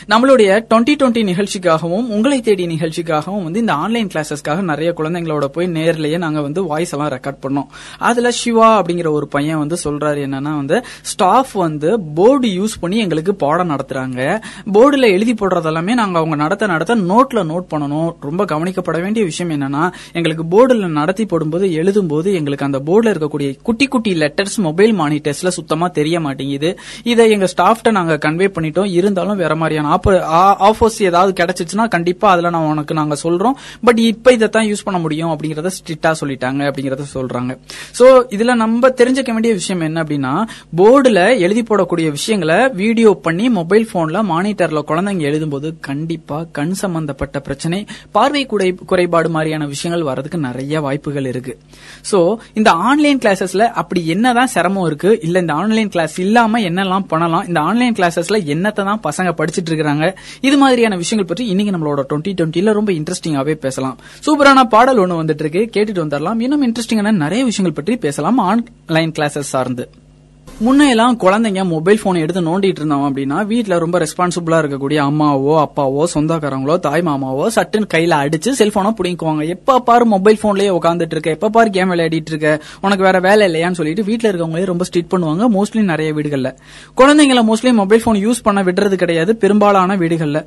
[0.08, 6.18] நம்மளுடைய டுவெண்ட்டி டுவெண்ட்டி நிகழ்ச்சிக்காகவும் உங்களை தேடி நிகழ்ச்சிக்காகவும் வந்து இந்த ஆன்லைன் கிளாஸஸ்க்காக நிறைய குழந்தைங்களோட போய் நேர்லயே
[6.18, 7.66] நாங்க வந்து வாய்ஸ் எல்லாம் ரெக்கார்ட் பண்ணோம்.
[7.98, 13.34] அதுல சிவா அப்படிங்கிற ஒரு பையன் வந்து சொல்றாரு என்னன்னா வந்து ஸ்டாஃப் வந்து போர்டு யூஸ் பண்ணி எங்களுக்கு
[13.34, 14.42] பாடம் நடத்துறாங்க.
[14.72, 18.14] போர்டுல எழுதி போடுறதெல்லாமே நாங்க அவங்க நடத்த நடத்த நோட்ல நோட் பண்ணணும்.
[18.20, 23.56] ரொம்ப கவனிக்கப்பட வேண்டிய விஷயம் என்னன்னா எங்களுக்கு போர்டுல நடத்தி போடும்போது எழுதும் போது எங்களுக்கு அந்த போர்டுல இருக்கக்கூடிய
[23.62, 26.78] குட்டி குட்டி லெட்டர்ஸ் மொபைல் மானிட்டர்ஸ்ல சுத்தமா தெரிய மாட்டேங்குது.
[27.04, 28.90] இதை எங்க ஸ்டாஃப்ட நாங்க கன்வே பண்ணிட்டோம்.
[28.92, 29.91] இருந்தாலும் வேற மாதிரியான
[30.68, 33.56] ஆஃபர்ஸ் ஏதாவது கிடைச்சிச்சுன்னா கண்டிப்பா அதுல நான் உனக்கு நாங்க சொல்றோம்.
[33.84, 37.52] பட் இப்ப இதைத்தான் யூஸ் பண்ண முடியும் அப்படிங்கறத ஸ்ட்ரிக்டா சொல்லிட்டாங்க அப்படிங்கறத சொல்றாங்க.
[37.98, 38.06] சோ
[38.36, 40.32] இதுல நம்ம தெரிஞ்சுக்க வேண்டிய விஷயம் என்ன அப்படின்னா
[40.76, 47.80] போர்டுல எழுதி போடக்கூடிய விஷயங்களை வீடியோ பண்ணி மொபைல் போன்ல மானிட்டர்ல குழந்தைங்க எழுதும்போது கண்டிப்பா கண் சம்பந்தப்பட்ட பிரச்சனை
[48.12, 51.54] பார்வை குறை குறைபாடு மாதிரியான விஷயங்கள் வர்றதுக்கு நிறைய வாய்ப்புகள் இருக்கு.
[52.10, 52.18] சோ
[52.54, 57.60] இந்த ஆன்லைன் கிளாஸஸ்ல அப்படி என்னதான் சிரமம் இருக்கு இல்ல இந்த ஆன்லைன் கிளாஸ் இல்லாம என்னெல்லாம் பண்ணலாம் இந்த
[57.60, 62.72] ஆன்லைன் கிளாஸஸ்ல என்னத்தை தான் பசங்க படிச்சிட்டு இருக்கிறாங்க இது மாதிரியான விஷயங்கள் பற்றி இன்னைக்கு நம்மளோட டுவெண்ட்டி டுவெண்ட்டில
[62.72, 63.98] ரொம்ப இன்ட்ரெஸ்டிங்காவே பேசலாம்.
[64.26, 65.70] சூப்பரான பாடல் ஒன்று வந்துட்டு இருக்கு.
[65.72, 69.90] கேட்டுட்டு வந்துடலாம் இன்னும் இன்ட்ரெஸ்டிங்கான நிறைய விஷயங்கள் பற்றி பேசலாம் ஆன்லைன் கிளாஸஸ் சார்ந்து.
[70.64, 76.78] முன்னையெல்லாம் குழந்தைங்க மொபைல் போனை எடுத்து நோண்டிட்டு இருந்தோம் அப்படின்னா வீட்டுல ரொம்ப ரெஸ்பான்சிபிளா இருக்கக்கூடிய அம்மாவோ அப்பாவோ சொந்தக்காரங்களோ
[76.78, 81.70] தாய் மாமாவோ சட்டுன்னு கையில அடிச்சு செல்போனை பிடிக்குவாங்க எப்ப பாரு மொபைல் போன்லயே உட்காந்துட்டு இருக்க எப்ப பாரு
[81.70, 86.14] கேம் விளையாடிட்டு இருக்க உனக்கு வேற வேலை இல்லையான்னு சொல்லிட்டு வீட்டுல இருக்கவங்களே ரொம்ப ஸ்ட்ரிக்ட் பண்ணுவாங்க மோஸ்ட்லி நிறைய
[86.14, 86.54] வீடுகள்ல.
[86.96, 90.44] குழந்தைங்களை மோஸ்ட்லி மொபைல் போன் யூஸ் பண்ண விடுறது கிடையாது பெரும்பாலான வீடுகள்ல.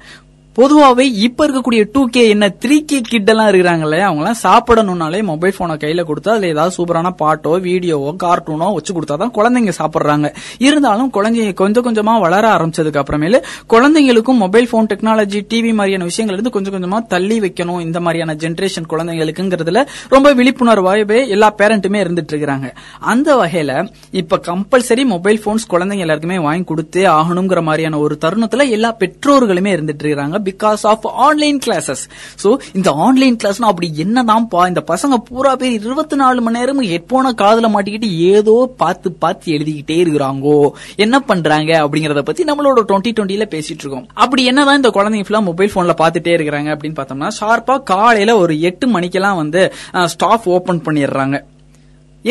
[0.60, 5.54] பொதுவாவே இப்ப இருக்கக்கூடிய டூ கே என்ன த்ரீ கே கிட் எல்லாம் இருக்கிறாங்கல்ல அவங்க எல்லாம் சாப்பிடணும்னாலே மொபைல்
[5.58, 10.34] போனை கையில கொடுத்து அதுல ஏதாவது சூப்பரான பாட்டோ வீடியோவோ கார்ட்டூனோ வச்சு கொடுத்தாதான் குழந்தைங்க சாப்பிடுறாங்க.
[10.58, 16.50] இருந்தாலும் குழந்தைங்க கொஞ்சம் கொஞ்சமா வளர ஆரம்பிச்சதுக்கு அப்புறமேலு குழந்தைங்களுக்கும் மொபைல் போன் டெக்னாலஜி டிவி மாதிரியான விஷயங்கள் இருந்து
[16.50, 17.82] கொஞ்சம் கொஞ்சமா தள்ளி வைக்கணும்.
[17.82, 22.74] இந்த மாதிரியான ஜென்ரேஷன் குழந்தைங்களுக்குங்கிறதுல ரொம்ப விழிப்புணர்வாகவே எல்லா பேரண்ட்டுமே இருந்துட்டு இருக்கிறாங்க.
[23.00, 28.96] அந்த வகையில இப்ப கம்பல்சரி மொபைல் போன்ஸ் குழந்தைங்க எல்லாருக்குமே வாங்கி கொடுத்தே ஆகணுங்கிற மாதிரியான ஒரு தருணத்துல எல்லா
[29.00, 30.44] பெற்றோர்களுமே இருந்துட்டு இருக்கிறாங்க.
[30.50, 32.04] Because of online classes
[32.44, 37.32] so இந்த ஆன்லைன் கிளாஸ்னா அப்படி என்னதான்ப்பா இந்த பசங்க பூரா பேர் இருபத்தி நாலு மணி நேரமும் ஹெட்போனை
[37.34, 40.70] காதில் மாட்டிக்கிட்டு ஏதோ பார்த்து பார்த்து எழுதிக்கிட்டே இருக்கிறாங்கோ.
[40.96, 44.08] என்ன பண்றாங்க அப்படிங்கறத பத்தி நம்மளோட டுவெண்ட்டி டுவெண்ட்டில பேசிட்டு இருக்கோம்.
[44.14, 48.88] அப்படி என்னதான் இந்த குழந்தைங்க ஃபுல்லா மொபைல் போன்ல பார்த்துட்டே இருக்கிறாங்க அப்படின்னு பார்த்தோம்னா ஷார்ப்பா காலையில ஒரு எட்டு
[48.88, 49.74] மணிக்கெல்லாம் வந்து
[50.06, 51.38] ஸ்டாஃப் ஓபன் பண்ணிடுறாங்க.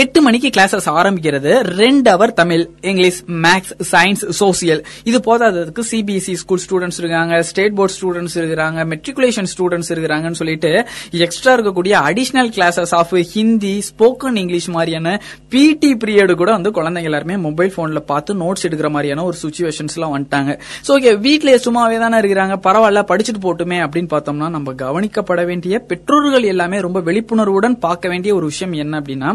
[0.02, 1.50] எட்டு மணிக்கு கிளாஸஸ் ஆரம்பிக்கிறது.
[1.80, 7.94] ரெண்டு hour Tamil English maths science social இது போதாததுக்கு சிபிஎஸ்இ ஸ்கூல் ஸ்டூடெண்ட்ஸ் இருக்காங்க ஸ்டேட் போர்ட்
[7.98, 10.70] ஸ்டூடெண்ட்ஸ் இருக்கிறாங்க மெட்ரிகுலேஷன் ஸ்டூடெண்ட்ஸ் இருக்கிறாங்கன்னு சொல்லிட்டு
[11.10, 17.36] எக்ஸ்ட்ரா இருக்கக்கூடிய additional classes of Hindi spoken English மாதிரியான பிடி பீரியடு கூட வந்து குழந்தைங்க எல்லாருமே
[17.36, 20.58] மொபைல் போன்ல பார்த்து நோட்ஸ் எடுக்கிற மாதிரியான ஒரு சுச்சுவேஷன்ஸ் எல்லாம் வந்துட்டாங்க.
[20.88, 26.42] சோ ஓகே வீட்லயே சும்மாவே தானே இருக்கிறாங்க பரவாயில்ல படிச்சுட்டு போட்டுமே அப்படின்னு பார்த்தோம்னா நம்ம கவனிக்கப்பட வேண்டிய பெற்றோர்கள்
[26.42, 29.30] எல்லாமே ரொம்ப விழிப்புணர்வுடன் பார்க்க வேண்டிய ஒரு விஷயம் என்ன அப்படின்னா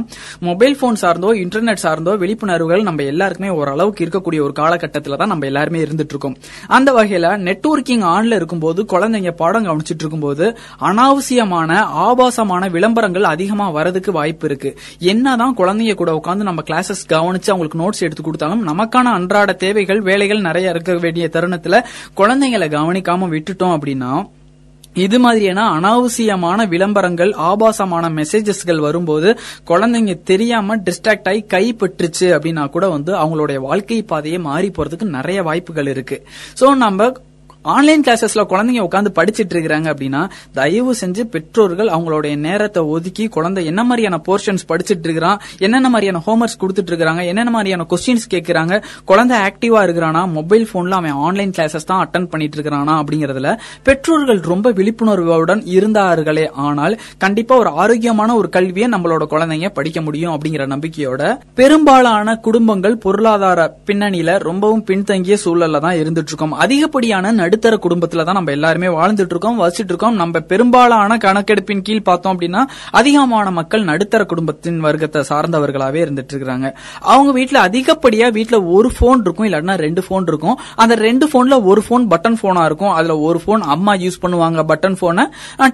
[0.49, 5.83] மொபைல் போன் சார்ந்தோ இன்டர்நெட் சார்ந்தோ விழிப்புணர்வுகள் நம்ம எல்லாருக்குமே ஓரளவுக்கு இருக்கக்கூடிய ஒரு காலகட்டத்தில் தான் நம்ம எல்லாருமே
[5.83, 6.35] இருந்துட்டு இருக்கோம்
[6.67, 10.45] அந்த வகையில நெட்வொர்க்கிங் ஆன்ல இருக்கும்போது குழந்தைங்க பாடம் கவனிச்சிட்டு இருக்கும்போது
[10.81, 11.71] அனாவசியமான
[12.05, 14.69] ஆபாசமான விளம்பரங்கள் அதிகமா வரதுக்கு வாய்ப்பு இருக்கு.
[14.99, 20.41] என்னதான் குழந்தைங்க கூட உட்காந்து நம்ம கிளாஸஸ் கவனிச்சு அவங்களுக்கு நோட்ஸ் எடுத்து கொடுத்தாலும் நமக்கான அன்றாட தேவைகள் வேலைகள்
[20.41, 21.75] நிறைய இருக்க வேண்டிய தருணத்துல
[22.17, 24.11] குழந்தைங்களை கவனிக்காம விட்டுட்டோம் அப்படின்னா
[24.93, 33.13] இது மாதிரியான அனாவசியமான விளம்பரங்கள் ஆபாசமான மெசேஜஸ்கள் வரும்போது குழந்தைங்க தெரியாம டிஸ்ட்ராக்ட் ஆகி கைப்பற்றுச்சு அப்படின்னா கூட வந்து
[33.15, 36.27] அவங்களுடைய வாழ்க்கை பாதையே மாறி போறதுக்கு நிறைய வாய்ப்புகள் இருக்கு.
[36.59, 37.11] சோ நம்ம
[37.65, 43.83] ஆன்லைன் கிளாஸஸ்ல குழந்தைங்க உட்காந்து படிச்சிட்டு இருக்கிறாங்க அப்படின்னா தயவு செஞ்சு பெற்றோர்கள் அவங்களுடைய நேரத்தை ஒதுக்கி குழந்தை என்ன
[43.83, 49.81] மாதிரியான போர்ஷன்ஸ் படிச்சிட்டு இருக்கிறான் என்னென்ன மாதிரியான ஹோம்ஒர்க்ஸ் கொடுத்துட்டு இருக்காங்க என்னென்ன மாதிரியான கொஸ்டின்ஸ் கேட்கிறாங்க குழந்தை ஆக்டிவா
[49.85, 56.51] இருக்கிறானா மொபைல் போன்ல அவன் ஆன்லைன் கிளாஸஸ் தான் அட்டன் பண்ணிட்டு இருக்கிறானா அப்படிங்கறதுல பெற்றோர்கள் ரொம்ப விழிப்புணர்வுடன் இருந்தார்களே
[56.51, 63.75] ஆனால் கண்டிப்பா ஒரு ஆரோக்கியமான ஒரு கல்வியை நம்மளோட குழந்தைங்க படிக்க முடியும் அப்படிங்கிற நம்பிக்கையோட பெரும்பாலான குடும்பங்கள் பொருளாதார
[63.87, 66.53] பின்னணியில ரொம்பவும் பின்தங்கிய சூழல்ல தான் இருந்துட்டு இருக்கோம்.
[66.53, 70.17] அதிகப்படியான நடுத்தர குடும்பத்துல தான் நம்ம எல்லாருமே வாழ்ந்துட்டு இருக்கோம் வசிச்சுட்டு இருக்கோம்.
[70.21, 72.61] நம்ம பெரும்பாலான கணக்கெடுப்பின் கீழ் பார்த்தோம் அப்படின்னா
[72.99, 76.67] அதிகமான மக்கள் நடுத்தர குடும்பத்தின் வர்க்கத்தை சார்ந்தவர்களாவே இருந்துட்டு இருக்காங்க
[77.13, 80.57] அவங்க வீட்டுல அதிகப்படியா வீட்டுல ஒரு போன் இருக்கும் இல்லாட்டினா ரெண்டு போன் இருக்கும்.
[80.83, 82.93] அந்த ரெண்டு போன்ல ஒரு போன் பட்டன் போனா இருக்கும்.
[82.97, 85.25] அதுல ஒரு போன் அம்மா யூஸ் பண்ணுவாங்க பட்டன் போனை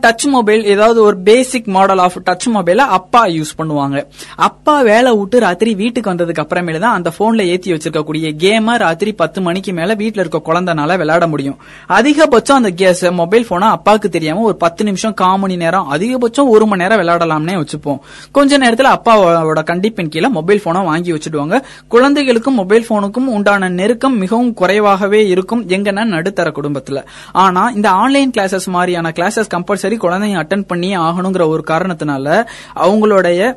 [0.06, 3.98] டச் மொபைல் ஏதாவது ஒரு பேசிக் மாடல் ஆஃப் டச் மொபைல அப்பா யூஸ் பண்ணுவாங்க.
[4.50, 9.42] அப்பா வேலை விட்டு ராத்திரி வீட்டுக்கு வந்ததுக்கு அப்புறமேல தான் அந்த போன்ல ஏத்தி வச்சிருக்கக்கூடிய கேம ராத்திரி பத்து
[9.48, 11.58] மணிக்கு மேல வீட்டுல இருக்க குழந்தைனால விளையாட முடியும்.
[11.90, 16.66] அதிகபட்சம் அந்த கேஸ் மொபைல் போனை அப்பாவுக்கு தெரியாம ஒரு பத்து நிமிஷம் கால் மணி நேரம் அதிகபட்சம் ஒரு
[16.66, 17.98] மணி நேரம் விளையாடலாம்னே வச்சுப்போம்.
[18.32, 21.62] கொஞ்ச நேரத்துல அப்பாவோட கண்டிப்பின் கீழே மொபைல் போனை வாங்கி வச்சுடுவாங்க.
[21.88, 25.68] குழந்தைகளுக்கும் மொபைல் போனுக்கும் உண்டான நெருக்கம் மிகவும் குறைவாகவே இருக்கும்.
[25.68, 27.04] எங்கன்னா நடுத்தர குடும்பத்துல.
[27.32, 33.54] ஆனா இந்த ஆன்லைன் கிளாஸஸ் மாதிரியான கிளாஸஸ் கம்பல்சரி குழந்தைங்க அட்டன் பண்ணியே ஆகணுங்கிற ஒரு காரணத்தினால அவங்களுடைய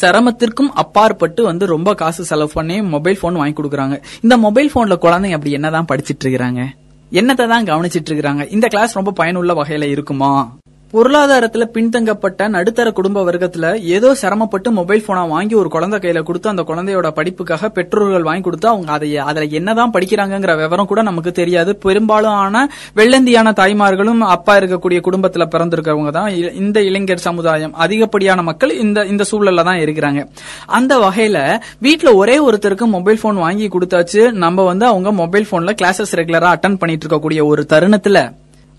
[0.00, 4.02] சிரமத்திற்கும் அப்பாற்பட்டு வந்து ரொம்ப காசு செலவு பண்ணி மொபைல் போன் வாங்கி கொடுக்குறாங்க.
[4.20, 6.64] இந்த மொபைல் போன்ல குழந்தைங்க அப்படி என்னதான் படிச்சிட்டு இருக்கிறாங்க?
[7.12, 8.50] என்னத்தை தான் கவனிச்சிட்டு இருக்கிறாங்க?
[8.50, 10.56] இந்த கிளாஸ் ரொம்ப பயனுள்ள வகையில இருக்குமா?
[10.92, 16.62] பொருளாதாரத்துல பின்தங்கப்பட்ட நடுத்தர குடும்ப வர்க்கத்துல ஏதோ சிரமப்பட்டு மொபைல் போனை வாங்கி ஒரு குழந்தை கையில கொடுத்து அந்த
[16.62, 21.76] குழந்தையோட படிப்புக்காக பெற்றோர்கள் வாங்கி கொடுத்து அவங்க அதை அதுல என்னதான் படிக்கிறாங்கங்கிற விவரம் கூட நமக்கு தெரியாது.
[21.76, 26.30] பெரும்பாலான வெள்ளந்தியான தாய்மார்களும் அப்பா இருக்கக்கூடிய குடும்பத்துல பிறந்திருக்கிறவங்க தான்.
[26.30, 30.28] இ- இந்த இளைஞர் சமுதாயம் அதிகப்படியான மக்கள் இந்த இந்த சூழல்ல தான் இருக்கிறாங்க.
[30.66, 34.32] அந்த வகையில வீட்டுல ஒரே ஒருத்தருக்கு மொபைல் போன் வாங்கி கொடுத்தாச்சு.
[34.32, 38.32] நம்ம வந்து அவங்க மொபைல் போன்ல கிளாஸஸ் ரெகுலரா அட்டன் பண்ணிட்டு இருக்கக்கூடிய ஒரு தருணத்துல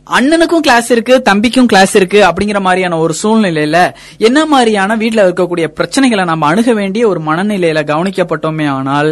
[0.08, 3.78] அண்ணனுக்கும் கிளாஸ் இருக்கு தம்பிக்கும் கிளாஸ் இருக்கு அப்படிங்கிற மாதிரியான ஒரு சூழ்நிலையில
[4.18, 9.10] என்ன மாதிரியான வீட்டுல இருக்கக்கூடிய பிரச்சனைகளை நம்ம அணுக வேண்டிய ஒரு மனநிலையில கவனிக்கப்பட்டோமே ஆனால்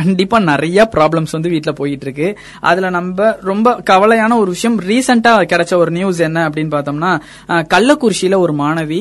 [0.00, 2.28] கண்டிப்பா நிறைய ப்ராப்ளம்ஸ் வந்து வீட்டில் போயிட்டு இருக்கு
[2.70, 7.12] அதுல நம்ம ரொம்ப கவலையான ஒரு விஷயம் ரீசெண்டா கிடைச்ச ஒரு நியூஸ் என்ன அப்படின்னு பார்த்தோம்னா
[7.74, 9.00] கள்ளக்குறிச்சியில ஒரு மாணவி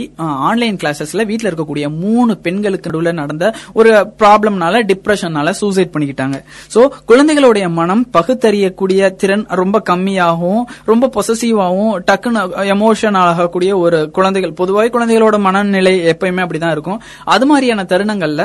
[0.49, 6.37] ஆன்லைன் கிளாஸஸ்ல வீட்டில் இருக்கக்கூடிய மூணு பெண்களுக்கு நடுவில் நடந்த ஒரு ப்ராப்ளம்னால டிப்ரெஷன்னால சூசைட் பண்ணிக்கிட்டாங்க.
[6.73, 12.41] சோ குழந்தைகளுடைய மனம் பகுத்தறியக்கூடிய திறன் ரொம்ப கம்மியாகவும் ரொம்ப பொசசிவாகவும் டக்குன்னு
[12.75, 17.01] எமோஷன் ஆகக்கூடிய ஒரு குழந்தைகள் பொதுவாக குழந்தைகளோட மனநிலை எப்பயுமே அப்படிதான் இருக்கும்.
[17.35, 18.43] அது மாதிரியான தருணங்கள்ல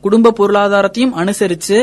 [0.00, 1.78] குடும்ப பொருளாதாரத்தையும் அனுசரிச்சு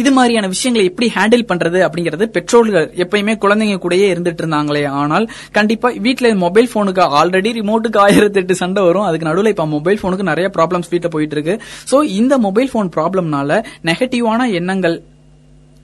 [0.00, 4.82] இது மாதிரியான விஷயங்களை எப்படி ஹேண்டில் பண்றது அப்படிங்கறது பெற்றோர்கள் எப்பயுமே குழந்தைங்க கூடயே இருந்துட்டு இருந்தாங்களே.
[5.00, 9.06] ஆனால் கண்டிப்பா வீட்டுல மொபைல் போனுக்கு ஆல்ரெடி ரிமோட்டுக்கு ஆயிரத்தி எட்டு சண்டை வரும்.
[9.08, 11.56] அதுக்கு நடுவில் இப்ப மொபைல் போனுக்கு நிறைய ப்ராப்ளம்ஸ் வீட்டில் போயிட்டு இருக்கு.
[11.90, 14.96] சோ இந்த மொபைல் போன் ப்ராப்ளம்னால நெகட்டிவான எண்ணங்கள்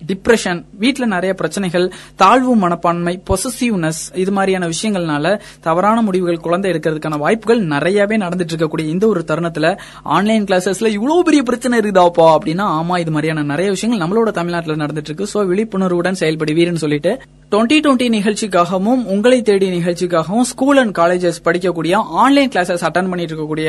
[0.06, 7.60] டிப்ரெஷன் வீட்டில் நிறைய பிரச்சனைகள் தாழ்வு மனப்பான்மை பொசசிவ்னஸ் இது மாதிரியான விஷயங்கள்னால தவறான முடிவுகள் குழந்தை எடுக்கிறதுக்கான வாய்ப்புகள்
[7.60, 13.10] நிறையவே நடந்துட்டு இருக்கக்கூடிய இந்த ஒரு தருணத்துல ஆன்லைன் கிளாஸஸ்ல இவ்வளவு பெரிய பிரச்சனை இருக்குதாப்பா அப்படின்னா ஆமா இது
[13.10, 15.28] மாதிரியான நிறைய விஷயங்கள் நம்மளோட தமிழ்நாட்டில் நடந்துட்டு இருக்கு.
[15.34, 22.48] சோ விழிப்புணர்வுடன் செயல்படுவீர்னு சொல்லிட்டு டுவெண்ட்டி டுவெண்ட்டி நிகழ்ச்சிக்காகவும் உங்களை தேடி நிகழ்ச்சிக்காகவும் ஸ்கூல் அண்ட் காலேஜஸ் படிக்கக்கூடிய ஆன்லைன்
[22.48, 23.68] கிளாஸஸ் அட்டன் பண்ணிட்டு இருக்கக்கூடிய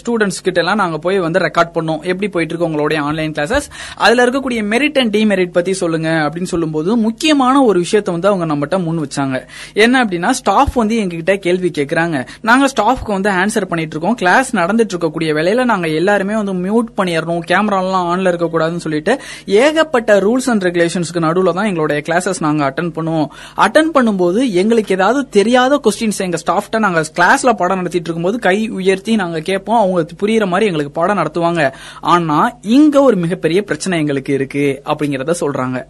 [0.00, 2.00] ஸ்டூடெண்ட்ஸ் கிட்ட எல்லாம் நாங்க போய் வந்து ரெக்கார்ட் பண்ணோம்.
[2.02, 6.96] எப்படி போயிட்டு இருக்கு உங்களுடைய ஆன்லைன் கிளாஸஸ் அதுல இருக்கக்கூடிய மெரிட் அண்ட் டிமெரிட் பத்தி சொல்லுங்க அப்படின்னு சொல்லும்போது
[6.96, 9.46] முக்கியமான ஒரு விஷயத்த வந்து அவங்க நம்மகிட்ட முன் வச்சாங்க.
[9.72, 14.14] என்ன அப்படின்னா ஸ்டாஃப் வந்து எங்ககிட்ட கேள்வி கேட்கறாங்க நாங்க ஸ்டாஃப்க்கு வந்து ஆன்சர் பண்ணிட்டு இருக்கோம்.
[14.14, 17.40] கிளாஸ் நடந்துட்டு இருக்கக்கூடிய வேலையில நாங்க எல்லாருமே வந்து மியூட் பண்ணிடணும்.
[17.46, 22.72] கேமரா எல்லாம் ஆன்ல இருக்க கூடாதுன்னு சொல்லிட்டு ஏகப்பட்ட ரூல்ஸ் அண்ட் ரெகுலேஷன்ஸ்க்கு நடுவில் தான் எங்களுடைய கிளாஸஸ் நாங்க
[22.72, 23.26] அட்டன் பண்ணுவோம்.
[23.56, 29.16] அட்டன் பண்ணும்போது எங்களுக்கு ஏதாவது தெரியாத கொஸ்டின்ஸ் எங்க ஸ்டாஃப்ட்ட நாங்க கிளாஸ்ல பாடம் நடத்திட்டு இருக்கும்போது கை உயர்த்தி
[29.16, 29.78] நாங்க கேட்போம்.
[29.78, 31.72] அவங்க புரியுற மாதிரி எங்களுக்கு பாடம் நடத்துவாங்க.
[32.00, 35.84] ஆனா இங்க ஒரு மிகப்பெரிய பிரச்சனை எங்களுக்கு இருக்கு அப்படிங்கறத சொல்றாங்க.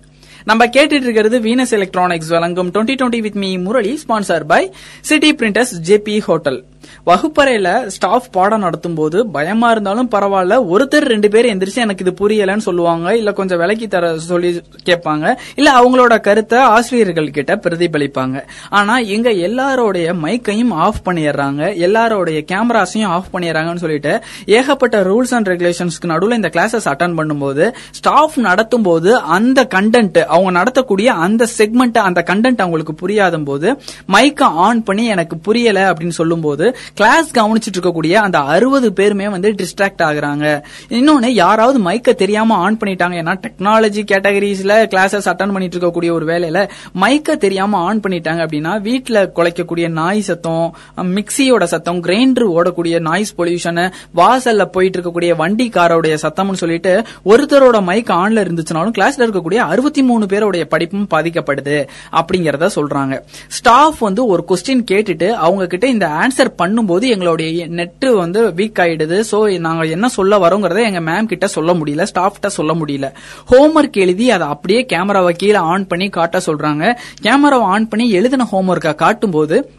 [0.44, 5.74] நம்ம கேட்டுட்டு இருக்கிறது வீனஸ் எலக்ட்ரானிக்ஸ் வழங்கும் twenty twenty with me Murali sponsor by city printers
[5.86, 6.64] JP hotel.
[7.06, 10.54] வகுப்பறையில staff பாடம் நடத்தும் போது பயமா இருந்தாலும் பரவாயில்ல.
[10.72, 15.70] ஒருத்தர் ரெண்டு பேர் எந்திரிச்சு எனக்கு இது புரியலன்னு சொல்லுவாங்க இல்ல கொஞ்சம் விலக்கி தர சொல்லி கேட்பாங்க இல்ல
[15.80, 18.44] அவங்களோட கருத்தை ஆசிரியர்கள் கிட்ட பிரதிபலிப்பாங்க.
[18.70, 26.04] ஆனா எங்க எல்லாரோடைய மைக்கையும் ஆஃப் பண்ணிடுறாங்க எல்லாரோடைய கேமராஸையும் ஆஃப் பண்ணிடுறாங்கன்னு சொல்லிட்டு ஏகப்பட்ட ரூல்ஸ் அண்ட் ரெகுலேஷன்ஸ்க்கு
[26.04, 32.24] நடுவில் இந்த கிளாஸஸ் அட்டன் பண்ணும்போது ஸ்டாஃப் நடத்தும் போது அந்த கண்டென்ட் அவங்க நடத்தக்கூடிய அந்த செக்மெண்ட் அந்த
[32.26, 33.76] கண்டென்ட் அவங்களுக்கு புரியாத போது
[34.12, 40.04] மைக்கை ஆன் பண்ணி எனக்கு புரியல அப்படின்னு சொல்லும்போது கிளாஸ் கவனிச்சிட்டு இருக்கக்கூடிய அந்த அறுபது பேருமே வந்து டிஸ்ட்ராக்ட்
[40.08, 40.62] ஆகுறாங்க.
[40.88, 43.16] இன்னொன்னு யாராவது மைக்க தெரியாம ஆன் பண்ணிட்டாங்க.
[43.22, 46.68] ஏன்னா டெக்னாலஜி கேட்டகரிஸ்ல கிளாஸஸ் அட்டன் பண்ணிட்டு இருக்கக்கூடிய ஒரு வேலையில
[47.00, 50.74] மைக்க தெரியாம ஆன் பண்ணிட்டாங்க அப்படின்னா வீட்டுல குலைக்கக்கூடிய நாய் சத்தம்
[51.16, 56.92] மிக்சியோட சத்தம் கிரைண்டர் ஓடக்கூடிய நாய்ஸ் பொல்யூஷன் வாசல்ல போயிட்டு இருக்கக்கூடிய வண்டி காரோடைய சத்தம்னு சொல்லிட்டு
[57.24, 61.76] ஒருத்தரோட மைக் ஆன்ல இருந்துச்சுனாலும் கிளாஸ்ல இருக்கக்கூடிய அறுபத்தி மூணு பேருடைய படிப்பும் பாதிக்கப்படுது
[62.12, 63.14] அப்படிங்கறத சொல்றாங்க.
[63.48, 69.24] ஸ்டாஃப் வந்து ஒரு கொஸ்டின் கேட்டுட்டு அவங்க கிட்ட இந்த ஆன்சர் பண்ணும்போது எங்களுடைய நெட்டு வந்து வீக் ஆயிடுது.
[69.30, 73.12] சோ நாங்க என்ன சொல்ல வரோங்கிறத எங்க மேம் கிட்ட சொல்ல முடியல ஸ்டாஃப் கிட்ட சொல்ல முடியல.
[73.50, 76.96] ஹோம்ஒர்க் எழுதி அதை அப்படியே கேமராவை கீழே ஆன் பண்ணி காட்ட சொல்றாங்க.
[77.20, 79.70] கேமராவை ஆன் பண்ணி எழுதின ஹோம்ஒர்க்கை காட்டும்போது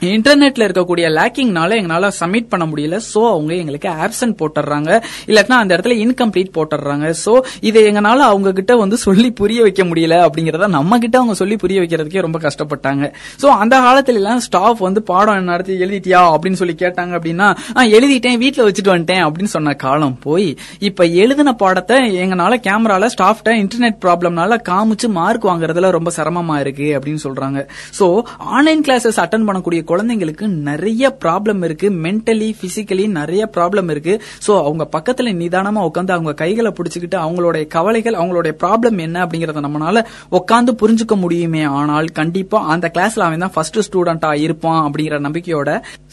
[0.00, 3.00] இன்டர்நெட்ல இருக்கக்கூடிய லேக்கிங்னால எங்களால சப்மிட் பண்ண முடியல.
[3.14, 8.76] சோ அவங்க எங்களுக்கு ஆப்சன்ட் போட்டுறாங்க இல்லாட்டினா அந்த இடத்துல இன்கம்ப்ளீட் போட்டுறாங்க சோ இதை எங்கனால அவங்க கிட்ட
[8.76, 13.12] வந்து சொல்லி புரிய வைக்க முடியல அப்படிங்கறத நம்ம கிட்ட அவங்க சொல்லி புரிய வைக்கிறதுக்கே ரொம்ப கஷ்டப்பட்டாங்க.
[13.42, 18.66] சோ அந்த காலத்துல எல்லாம் ஸ்டாஃப் வந்து பாடம் நடத்தி எழுதிட்டியா அப்படின்னு சொல்லி கேட்டாங்க அப்படின்னா எழுதிட்டேன் வீட்டுல
[18.68, 25.08] வச்சுட்டு வந்துட்டேன் அப்படின்னு சொன்ன காலம் போய் இப்ப எழுதின பாடத்தை எங்கனால கேமரால ஸ்டாஃப்ட இன்டர்நெட் ப்ராப்ளம்னால காமிச்சு
[25.08, 27.68] மார்க் வாங்குறதுல ரொம்ப சிரமமா இருக்கு அப்படின்னு சொல்றாங்க.
[27.98, 31.90] சோ ஆன்லைன் கிளாஸஸ் அட்டன் பண்ணக்கூடிய குழந்தைங்களுக்கு நிறைய ப்ராப்ளம் இருக்கு.
[32.04, 34.14] மென்டலி பிசிக்கலி நிறைய ப்ராப்ளம் இருக்கு.
[34.46, 40.04] சோ அவங்க பக்கத்துல நிதானமா உட்காந்து அவங்க கைகளை பிடிச்சிக்கிட்டு அவங்களுடைய கவலைகள் அவங்களுடைய ப்ராப்ளம் என்ன அப்படிங்கறத நம்மளால
[40.38, 41.62] உட்காந்து புரிஞ்சுக்க முடியுமே.
[41.80, 45.70] ஆனால் கண்டிப்பா அந்த கிளாஸ்ல அவன் தான் ஃபர்ஸ்ட் ஸ்டூடெண்டா இருப்பான் அப்படிங்கிற நம்பிக்கையோட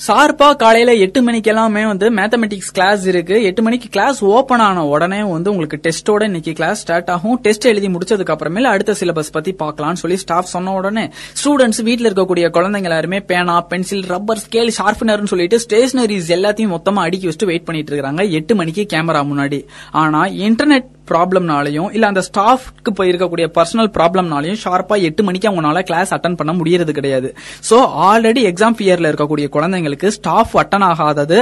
[0.08, 3.36] சார்பா காலையில எட்டு மணிக்கு எல்லாமே வந்து மேத்தமெட்டிக்ஸ் கிளாஸ் இருக்கு.
[3.50, 7.38] எட்டு மணிக்கு கிளாஸ் ஓபன் ஆன உடனே வந்து உங்களுக்கு டெஸ்டோட இன்னைக்கு கிளாஸ் ஸ்டார்ட் ஆகும்.
[7.46, 11.06] டெஸ்ட் எழுதி முடிச்சதுக்கு அப்புறமேல அடுத்த சிலபஸ் பத்தி பார்க்கலாம்னு சொல்லி ஸ்டாஃப் சொன்ன உடனே
[11.42, 17.28] ஸ்டூடெண்ட்ஸ் வீட்டில் இருக்கக்கூடிய குழந்தைங்க எல்லாருமே பேனா பென்சில் ரப்பர் ஸ்கேல் ஷார்பனர்னு சொல்லிட்டு ஸ்டேஷனரிஸ் எல்லாத்தையும் மொத்தமா அடுக்கி
[17.30, 18.24] வச்சுட்டு வெயிட் பண்ணிட்டு இருக்காங்க.
[18.40, 19.60] எட்டு மணிக்கு கேமரா முன்னாடி.
[20.02, 26.14] ஆனா இன்டர்நெட் ப்ராப்ளம்னாலையும் இல்ல அந்த ஸ்டாஃப்க்கு போய் இருக்கக்கூடிய பர்சனல் ப்ராப்ளம்னாலையும் ஷார்ப்பா எட்டு மணிக்கு அவங்களால கிளாஸ்
[26.16, 27.30] அட்டன் பண்ண முடியறது கிடையாது.
[27.70, 27.78] சோ
[28.10, 31.40] ஆல்ரெடி எக்ஸாம் ஃபியர்ல இருக்கக்கூடிய குழந்தைங்களுக்கு ஸ்டாஃப் அட்டன் ஆகாதது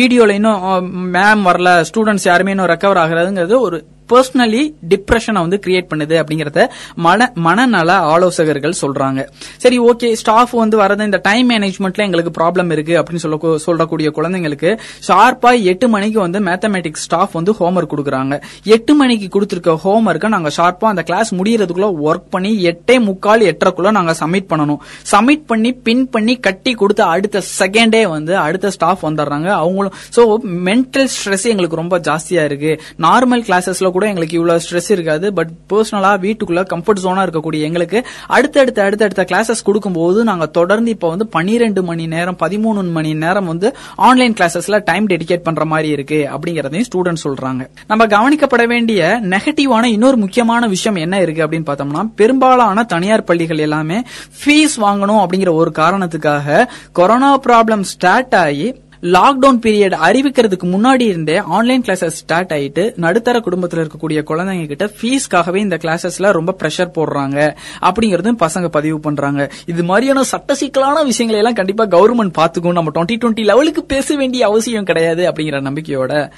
[0.00, 3.78] வீடியோல இன்னும் மேம் வரல ஸ்டூடெண்ட்ஸ் யாருமே இன்னும் ரெக்கவர் ஆகிறதுங்கிறது ஒரு
[4.12, 4.62] பர்சனலி
[4.92, 6.66] டிப்ரெஷனை வந்து கிரியேட் பண்ணுது அப்படிங்கறத
[7.06, 9.20] மன மனநல ஆலோசகர்கள் சொல்றாங்க.
[9.64, 14.70] சரி ஓகே ஸ்டாஃப் வந்து வரது இந்த டைம் மேனேஜ்மெண்ட்ல எங்களுக்கு ப்ராப்ளம் இருக்கு அப்படின்னு சொல்ல சொல்லக்கூடிய குழந்தைங்களுக்கு
[15.08, 18.34] ஷார்ப்பா எட்டு மணிக்கு வந்து மேத்தமெட்டிக்ஸ் ஸ்டாஃப் வந்து ஹோம்ஒர்க் கொடுக்குறாங்க.
[18.76, 24.14] எட்டு மணிக்கு கொடுத்துருக்க ஹோம்ஒர்க்கை நாங்க ஷார்ப்பா அந்த கிளாஸ் முடியறதுக்குள்ள ஒர்க் பண்ணி எட்டே முக்கால் எட்டரைக்குள்ள நாங்க
[24.20, 24.80] சப்மிட் பண்ணணும்.
[25.12, 29.48] சப்மிட் பண்ணி பின் பண்ணி கட்டி கொடுத்த அடுத்த செகண்டே வந்து அடுத்த ஸ்டாஃப் வந்துடுறாங்க.
[29.62, 30.22] அவங்களும் சோ
[30.68, 32.72] மென்டல் ஸ்ட்ரெஸ் எங்களுக்கு ரொம்ப ஜாஸ்தியா இருக்கு.
[33.06, 35.26] நார்மல் கிளாஸஸ்ல கூட எங்களுக்கு இவ்வளவு ஸ்ட்ரெஸ் இருக்காது.
[35.32, 37.98] பட் பர்சனலா வீட்டுக்குள்ள கம்ஃபர்ட் ஜோனா இருக்கக்கூடிய எங்களுக்கு
[38.36, 43.68] அடுத்தடுத்த அடுத்தடுத்த கிளாஸஸ் கொடுக்கும்போது நாங்க தொடர்ந்து இப்ப வந்து பன்னிரெண்டு மணி நேரம் பதிமூணு மணி நேரம் வந்து
[44.08, 47.62] ஆன்லைன் கிளாஸஸ்ல டைம் டெடிகேட் பண்ற மாதிரி இருக்கு அப்படிங்கறதையும் ஸ்டூடெண்ட் சொல்றாங்க.
[47.86, 49.02] நம்ம கவனிக்கப்பட வேண்டிய
[49.34, 53.98] நெகட்டிவான இன்னொரு முக்கியமான விஷயம் என்ன இருக்கு அப்படின்னு பார்த்தோம்னா பெரும்பாலான தனியார் பள்ளிகள் எல்லாமே
[54.38, 58.66] ஃபீஸ் வாங்கணும் அப்படிங்கிற ஒரு காரணத்துக்காக கொரோனா ப்ராப்ளம் ஸ்டார்ட் ஆகி
[59.12, 65.56] லாக்டவுன் பீரியட் அறிவிக்கிறதுக்கு முன்னாடி இருந்தே ஆன்லைன் கிளாஸஸ் ஸ்டார்ட் ஆயிட்டு நடுத்தர குடும்பத்தில் இருக்கக்கூடிய குழந்தைங்க கிட்ட ஃபீஸ்க்காகவே
[65.56, 67.54] இந்த கிளாஸஸ்ல ரொம்ப ப்ரெஷர் போடுறாங்க.
[67.80, 69.50] அப்படிங்கறதும் பசங்க பதிவு பண்றாங்க.
[69.66, 74.46] இது மாதிரியான சட்ட சிக்கலான விஷயங்களை எல்லாம் கண்டிப்பா கவர்மெண்ட் பாத்துக்கும் நம்ம டுவெண்ட்டி டுவெண்ட்டி லெவலுக்கு பேச வேண்டிய
[74.46, 76.30] அவசியம் கிடையாது அப்படிங்கிற நம்பிக்கையோட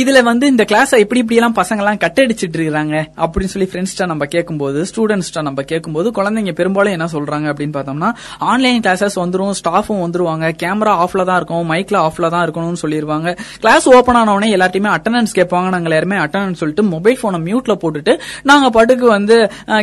[0.00, 4.24] இதுல வந்து இந்த கிளாஸ் எப்படி இப்படி எல்லாம் பசங்க எல்லாம் கட்டடிச்சிட்டு இருக்காங்க அப்படின்னு சொல்லி ஃப்ரெண்ட்ஸ்டா நம்ம
[4.34, 8.08] கேட்கும்போது ஸ்டூடெண்ட்ஸ்டா நம்ம கேட்கும்போது குழந்தைங்க பெரும்பாலும் என்ன சொல்றாங்க அப்படின்னு பார்த்தோம்னா
[8.50, 13.88] ஆன்லைன் கிளாஸஸ் வந்துரும் ஸ்டாஃபும் வந்துருவாங்க கேமரா ஆஃப்ல தான் இருக்கும் மைக்ல ஆஃப்ல தான் இருக்கணும்னு சொல்லிடுவாங்க கிளாஸ்
[13.96, 15.68] ஓப்பன் ஆன உடனே எல்லாத்தையுமே அட்டண்டன்ஸ் கேட்பாங்க.
[15.74, 18.14] நாங்க எல்லாருமே அட்டண்டன்ஸ் சொல்லிட்டு மொபைல் போனை மியூட்ல போட்டுட்டு
[18.52, 19.38] நாங்க பாட்டுக்கு வந்து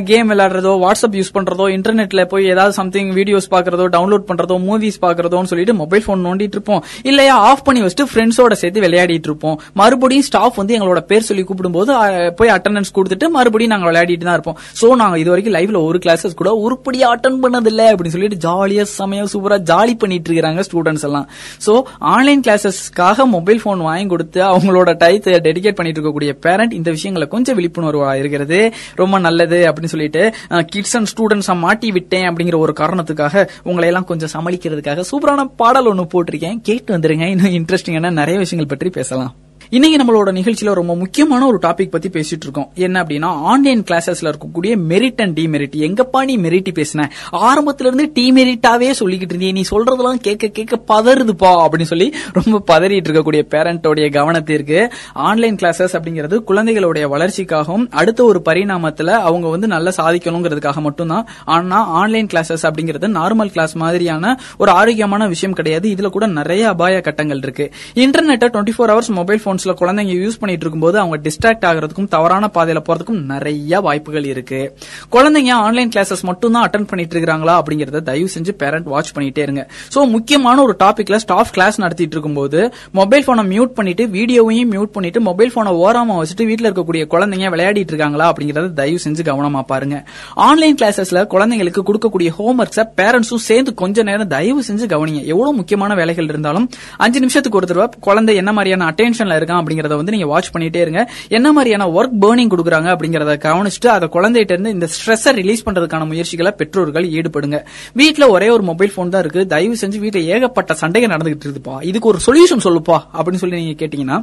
[0.09, 5.53] கேம் விளையாடுறதோ வாட்ஸ்அப் யூஸ் பண்றதோ இன்டர்நெட்ல போய் ஏதாவது சம்திங் வீடியோஸ் பாக்குறதோ டவுன்லோட் பண்றதோ மூவிஸ் பாக்குறதோன்னு
[5.53, 6.83] சொல்லிட்டு மொபைல் போன் நோண்டிட்டு இருப்போம்.
[7.11, 9.57] இல்லையா ஆஃப் பண்ணி வச்சுட்டு ஃப்ரெண்ட்ஸோட சேர்த்து விளையாடிட்டு இருப்போம்.
[9.99, 11.91] மறுபடியும் ஸ்டாஃப் வந்து எங்களோட பேர் சொல்லி கூப்பிடும்போது
[12.39, 14.57] போய் அட்டண்டன்ஸ் கொடுத்துட்டு மறுபடியும் நாங்க விளையாடிட்டு தான் இருப்போம்.
[14.81, 19.29] சோ நாங்க இது வரைக்கும் லைஃப்ல ஒரு கிளாஸஸ் கூட உருப்படியா அட்டன் பண்ணதில்லை அப்படின்னு சொல்லிட்டு ஜாலியா சமயம்
[19.33, 21.27] சூப்பரா ஜாலி பண்ணிட்டு இருக்காங்க ஸ்டூடெண்ட்ஸ் எல்லாம்.
[21.65, 21.73] சோ
[22.13, 27.57] ஆன்லைன் கிளாஸஸ்க்காக மொபைல் போன் வாங்கி கொடுத்து அவங்களோட டைத்தை டெடிகேட் பண்ணிட்டு இருக்கக்கூடிய பேரண்ட் இந்த விஷயங்களை கொஞ்சம்
[27.59, 28.61] விழிப்புணர்வா இருக்கிறது.
[29.01, 30.23] ரொம்ப நல்லது அப்படின்னு சொல்லிட்டு
[30.73, 36.11] கிட்ஸ் அண்ட் ஸ்டூடெண்ட்ஸை மாட்டி விட்டேன் அப்படிங்கிற ஒரு காரணத்துக்காக உங்களை எல்லாம் கொஞ்சம் சமாளிக்கிறதுக்காக சூப்பரான பாடல் ஒன்னு
[36.15, 36.57] போட்டிருக்கேன்.
[36.69, 37.27] கேட்டு வந்துருங்க.
[37.35, 39.33] இன்னும் இன்ட்ரெஸ்டிங்கான நிறைய விஷயங்கள் பற்றி பேசலாம்.
[39.71, 42.71] இன்னைக்கு நம்மளோட நிகழ்ச்சியில ரொம்ப முக்கியமான ஒரு டாபிக் பத்தி பேசிட்டு இருக்கோம்.
[42.75, 47.09] என்ன அப்படின்னா ஆன்லைன் கிளாஸஸ்ல இருக்கக்கூடிய மெரிட் அண்ட் டிமெரிட் எங்கப்பா நீ மெரிட்டி பேசின?
[47.31, 53.43] ஆரம்பத்துல இருந்து டிமெரிட்டாவே சொல்லிக்கிட்டு இருந்தீங்க நீ சொல்றதெல்லாம் கேட்க கேட்க பதறுதுப்பா அப்படின்னு சொல்லி ரொம்ப பதறிட்டு இருக்கக்கூடிய
[53.49, 61.27] பேரண்டோடைய கவனத்திற்கு ஆன்லைன் கிளாஸஸ் அப்படிங்கிறது குழந்தைகளுடைய வளர்ச்சிக்காகவும் அடுத்த ஒரு பரிணாமத்துல அவங்க வந்து நல்லா சாதிக்கணுங்கிறதுக்காக மட்டும்தான்.
[61.45, 65.89] ஆனா ஆன்லைன் கிளாஸஸ் அப்படிங்கிறது நார்மல் கிளாஸ் மாதிரியான ஒரு ஆரோக்கியமான விஷயம் கிடையாது.
[65.89, 67.71] இதுல கூட நிறைய அபாய கட்டங்கள் இருக்கு.
[67.95, 72.79] இன்டர்நெட்டை டுவெண்ட்டி ஃபோர் ஹவர்ஸ் மொபைல் போன்ஸ்ல குழந்தைங்க யூஸ் பண்ணிட்டு இருக்கும்போது அவங்க டிஸ்ட்ராக்ட் ஆகிறதுக்கும் தவறான பாதையில
[72.87, 74.59] போறதுக்கும் நிறைய வாய்ப்புகள் இருக்கு.
[75.15, 79.63] குழந்தைங்க ஆன்லைன் கிளாஸஸ் மட்டும் தான் அட்டன் பண்ணிட்டு இருக்காங்களா அப்படிங்கறத தயவு செஞ்சு பேரண்ட் வாட்ச் பண்ணிட்டே இருங்க.
[79.95, 82.59] சோ முக்கியமான ஒரு டாபிக்ல ஸ்டாஃப் கிளாஸ் நடத்திட்டு இருக்கும்போது
[82.99, 87.93] மொபைல் போனை மியூட் பண்ணிட்டு வீடியோவையும் மியூட் பண்ணிட்டு மொபைல் போனை ஓரமா வச்சுட்டு வீட்ல இருக்கக்கூடிய குழந்தைங்க விளையாடிட்டு
[87.93, 89.97] இருக்காங்களா அப்படிங்கறத தயவு செஞ்சு கவனமா பாருங்க.
[90.47, 95.23] ஆன்லைன் கிளாஸஸ்ல குழந்தைங்களுக்கு கொடுக்கக்கூடிய ஹோம்ஒர்க்ஸை பேரண்ட்ஸும் சேர்ந்து கொஞ்ச நேரம் தயவு செஞ்சு கவனிங்க.
[95.33, 96.67] எவ்வளவு முக்கியமான வேலைகள் இருந்தாலும்
[97.05, 101.01] அஞ்சு நிமிஷத்துக்கு ஒரு தடவை குழந்தை என்ன மாதிரியான அட்டென்ஷன்ல இருக்கான் அப்படிங்கறத வந்து நீங்க வாட்ச் பண்ணிட்டே இருங்க.
[101.37, 106.51] என்ன மாதிரியான ஒர்க் பேர்னிங் கொடுக்குறாங்க அப்படிங்கறத கவனிச்சுட்டு அதை குழந்தைகிட்ட இருந்து இந்த ஸ்ட்ரெஸ்ஸை ரிலீஸ் பண்றதுக்கான முயற்சிகளை
[106.59, 107.59] பெற்றோர்கள் ஈடுபடுங்க.
[108.01, 109.47] வீட்டுல ஒரே ஒரு மொபைல் போன் தான் இருக்கு.
[109.55, 114.19] தயவு செஞ்சு வீட்டுல ஏகப்பட்ட சண்டைகள் நடந்துகிட்டு இருக்குப்பா இதுக்கு ஒரு சொல்யூஷன் சொல்லுப்பா அப்படின்னு சொல்லி நீங்க கேட்டீங்கன்னா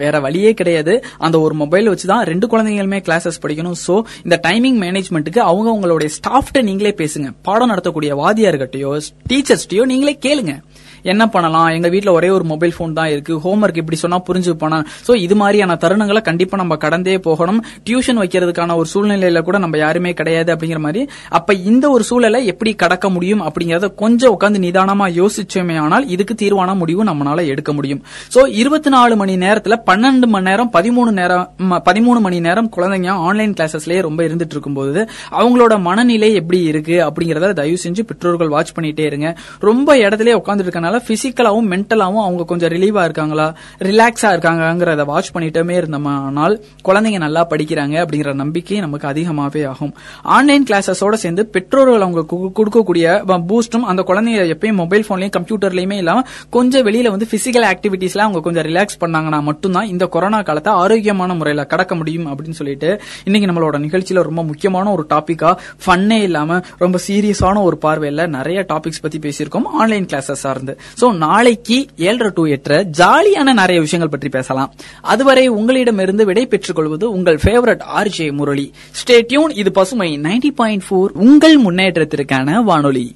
[0.00, 0.92] வேற வழியே கிடையாது.
[1.26, 3.78] அந்த ஒரு மொபைல் வச்சு தான் ரெண்டு குழந்தைங்களுமே கிளாஸஸ் படிக்கணும்.
[3.86, 3.94] சோ
[4.26, 7.28] இந்த டைமிங் மேனேஜ்மெண்ட்டுக்கு அவங்க உங்களுடைய ஸ்டாஃப்ட்ட நீங்களே பேசுங்க.
[7.48, 8.92] பாடம் நடத்தக்கூடிய வாதியார்கிட்டயோ
[9.32, 10.54] டீச்சர்ஸ்டையோ நீங்களே கேளுங்க.
[11.12, 11.68] என்ன பண்ணலாம்?
[11.76, 13.34] எங்க வீட்டுல ஒரே ஒரு மொபைல் ஃபோன் தான் இருக்கு.
[13.44, 17.60] ஹோம்ஒர்க் இப்படி சொன்னா புரிஞ்சு போனா சோ இது மாதிரியான தருணங்களை கண்டிப்பா நம்ம கடந்தே போகணும்.
[17.88, 21.02] டியூஷன் வைக்கிறதுக்கான ஒரு சூழ்நிலையில கூட நம்ம யாருமே கிடையாது அப்படிங்கிற மாதிரி.
[21.38, 26.74] அப்ப இந்த ஒரு சூழலை எப்படி கடக்க முடியும் அப்படிங்கறத கொஞ்சம் உட்காந்து நிதானமா யோசிச்சோமே ஆனால் இதுக்கு தீர்வான
[26.82, 28.02] முடிவு நம்மளால எடுக்க முடியும்.
[28.34, 31.46] சோ இருபத்தி நாலு மணி நேரத்துல பன்னெண்டு மணி நேரம் பதிமூணு நேரம்
[31.88, 35.00] பதிமூணு மணி நேரம் குழந்தைங்க ஆன்லைன் கிளாஸஸ்லயே ரொம்ப இருந்துட்டு இருக்கும்போது
[35.40, 39.28] அவங்களோட மனநிலை எப்படி இருக்கு அப்படிங்கறத தயவு செஞ்சு பெற்றோர்கள் வாட்ச் பண்ணிட்டே இருங்க.
[39.68, 43.54] ரொம்ப இடத்துல உட்காந்துட்டு இருக்கனால பிசிக்கலாவும் மென்டலாவும் அவங்க கொஞ்சம் ரிலீவா இருக்காங்களா?
[43.78, 49.94] ரிலாக்ஸா இருக்காங்கிறத வாட்ச் பண்ணிட்டே இருந்தோம்னால் குழந்தைங்க நல்லா படிக்கிறாங்க அப்படிங்கிற நம்பிக்கை நமக்கு அதிகமாவே ஆகும்.
[50.22, 53.04] ஆன்லைன் கிளாஸஸோட சேர்ந்து பெற்றோர்கள் அவங்க கு- கொடுக்கக்கூடிய
[53.48, 58.64] பூஸ்டும் அந்த குழந்தைங்க எப்பயும் மொபைல் போன்லயும் கம்ப்யூட்டர்லயுமே இல்லாம கொஞ்சம் வெளியில வந்து பிசிக்கல் ஆக்டிவிட்டிஸ்ல அவங்க கொஞ்சம்
[58.64, 64.22] ரிலாக்ஸ் பண்ணாங்கன்னா மட்டும்தான் இந்த கொரோனா காலத்தை ஆரோக்கியமான முறையில கடக்க முடியும் அப்படின்னு சொல்லிட்டு இன்னைக்கு நம்மளோட நிகழ்ச்சியில
[64.22, 65.56] ரொம்ப முக்கியமான ஒரு டாபிக்கா
[65.86, 69.64] ஃபன்னே இல்லாம ரொம்ப சீரியஸான ஒரு பார்வையில நிறைய டாபிக்ஸ் பத்தி பேசியிருக்கோம்.
[69.64, 74.72] ஆன்லைன் கிளாஸஸ் சார்ந்து சோ நாளைக்கு ஏழரை டு எட்டரை ஜாலியான நிறைய விஷயங்கள் பற்றி பேசலாம்.
[75.14, 78.66] அதுவரை உங்களிடமிருந்து விடை பெற்றுக் கொள்வது உங்கள் favourite RJ Murali.
[79.00, 80.84] Stay tune இது பசுமை 90.4 பாயிண்ட்
[81.26, 83.04] உங்கள் முன்னேற்றத்திற்கான வானொலி.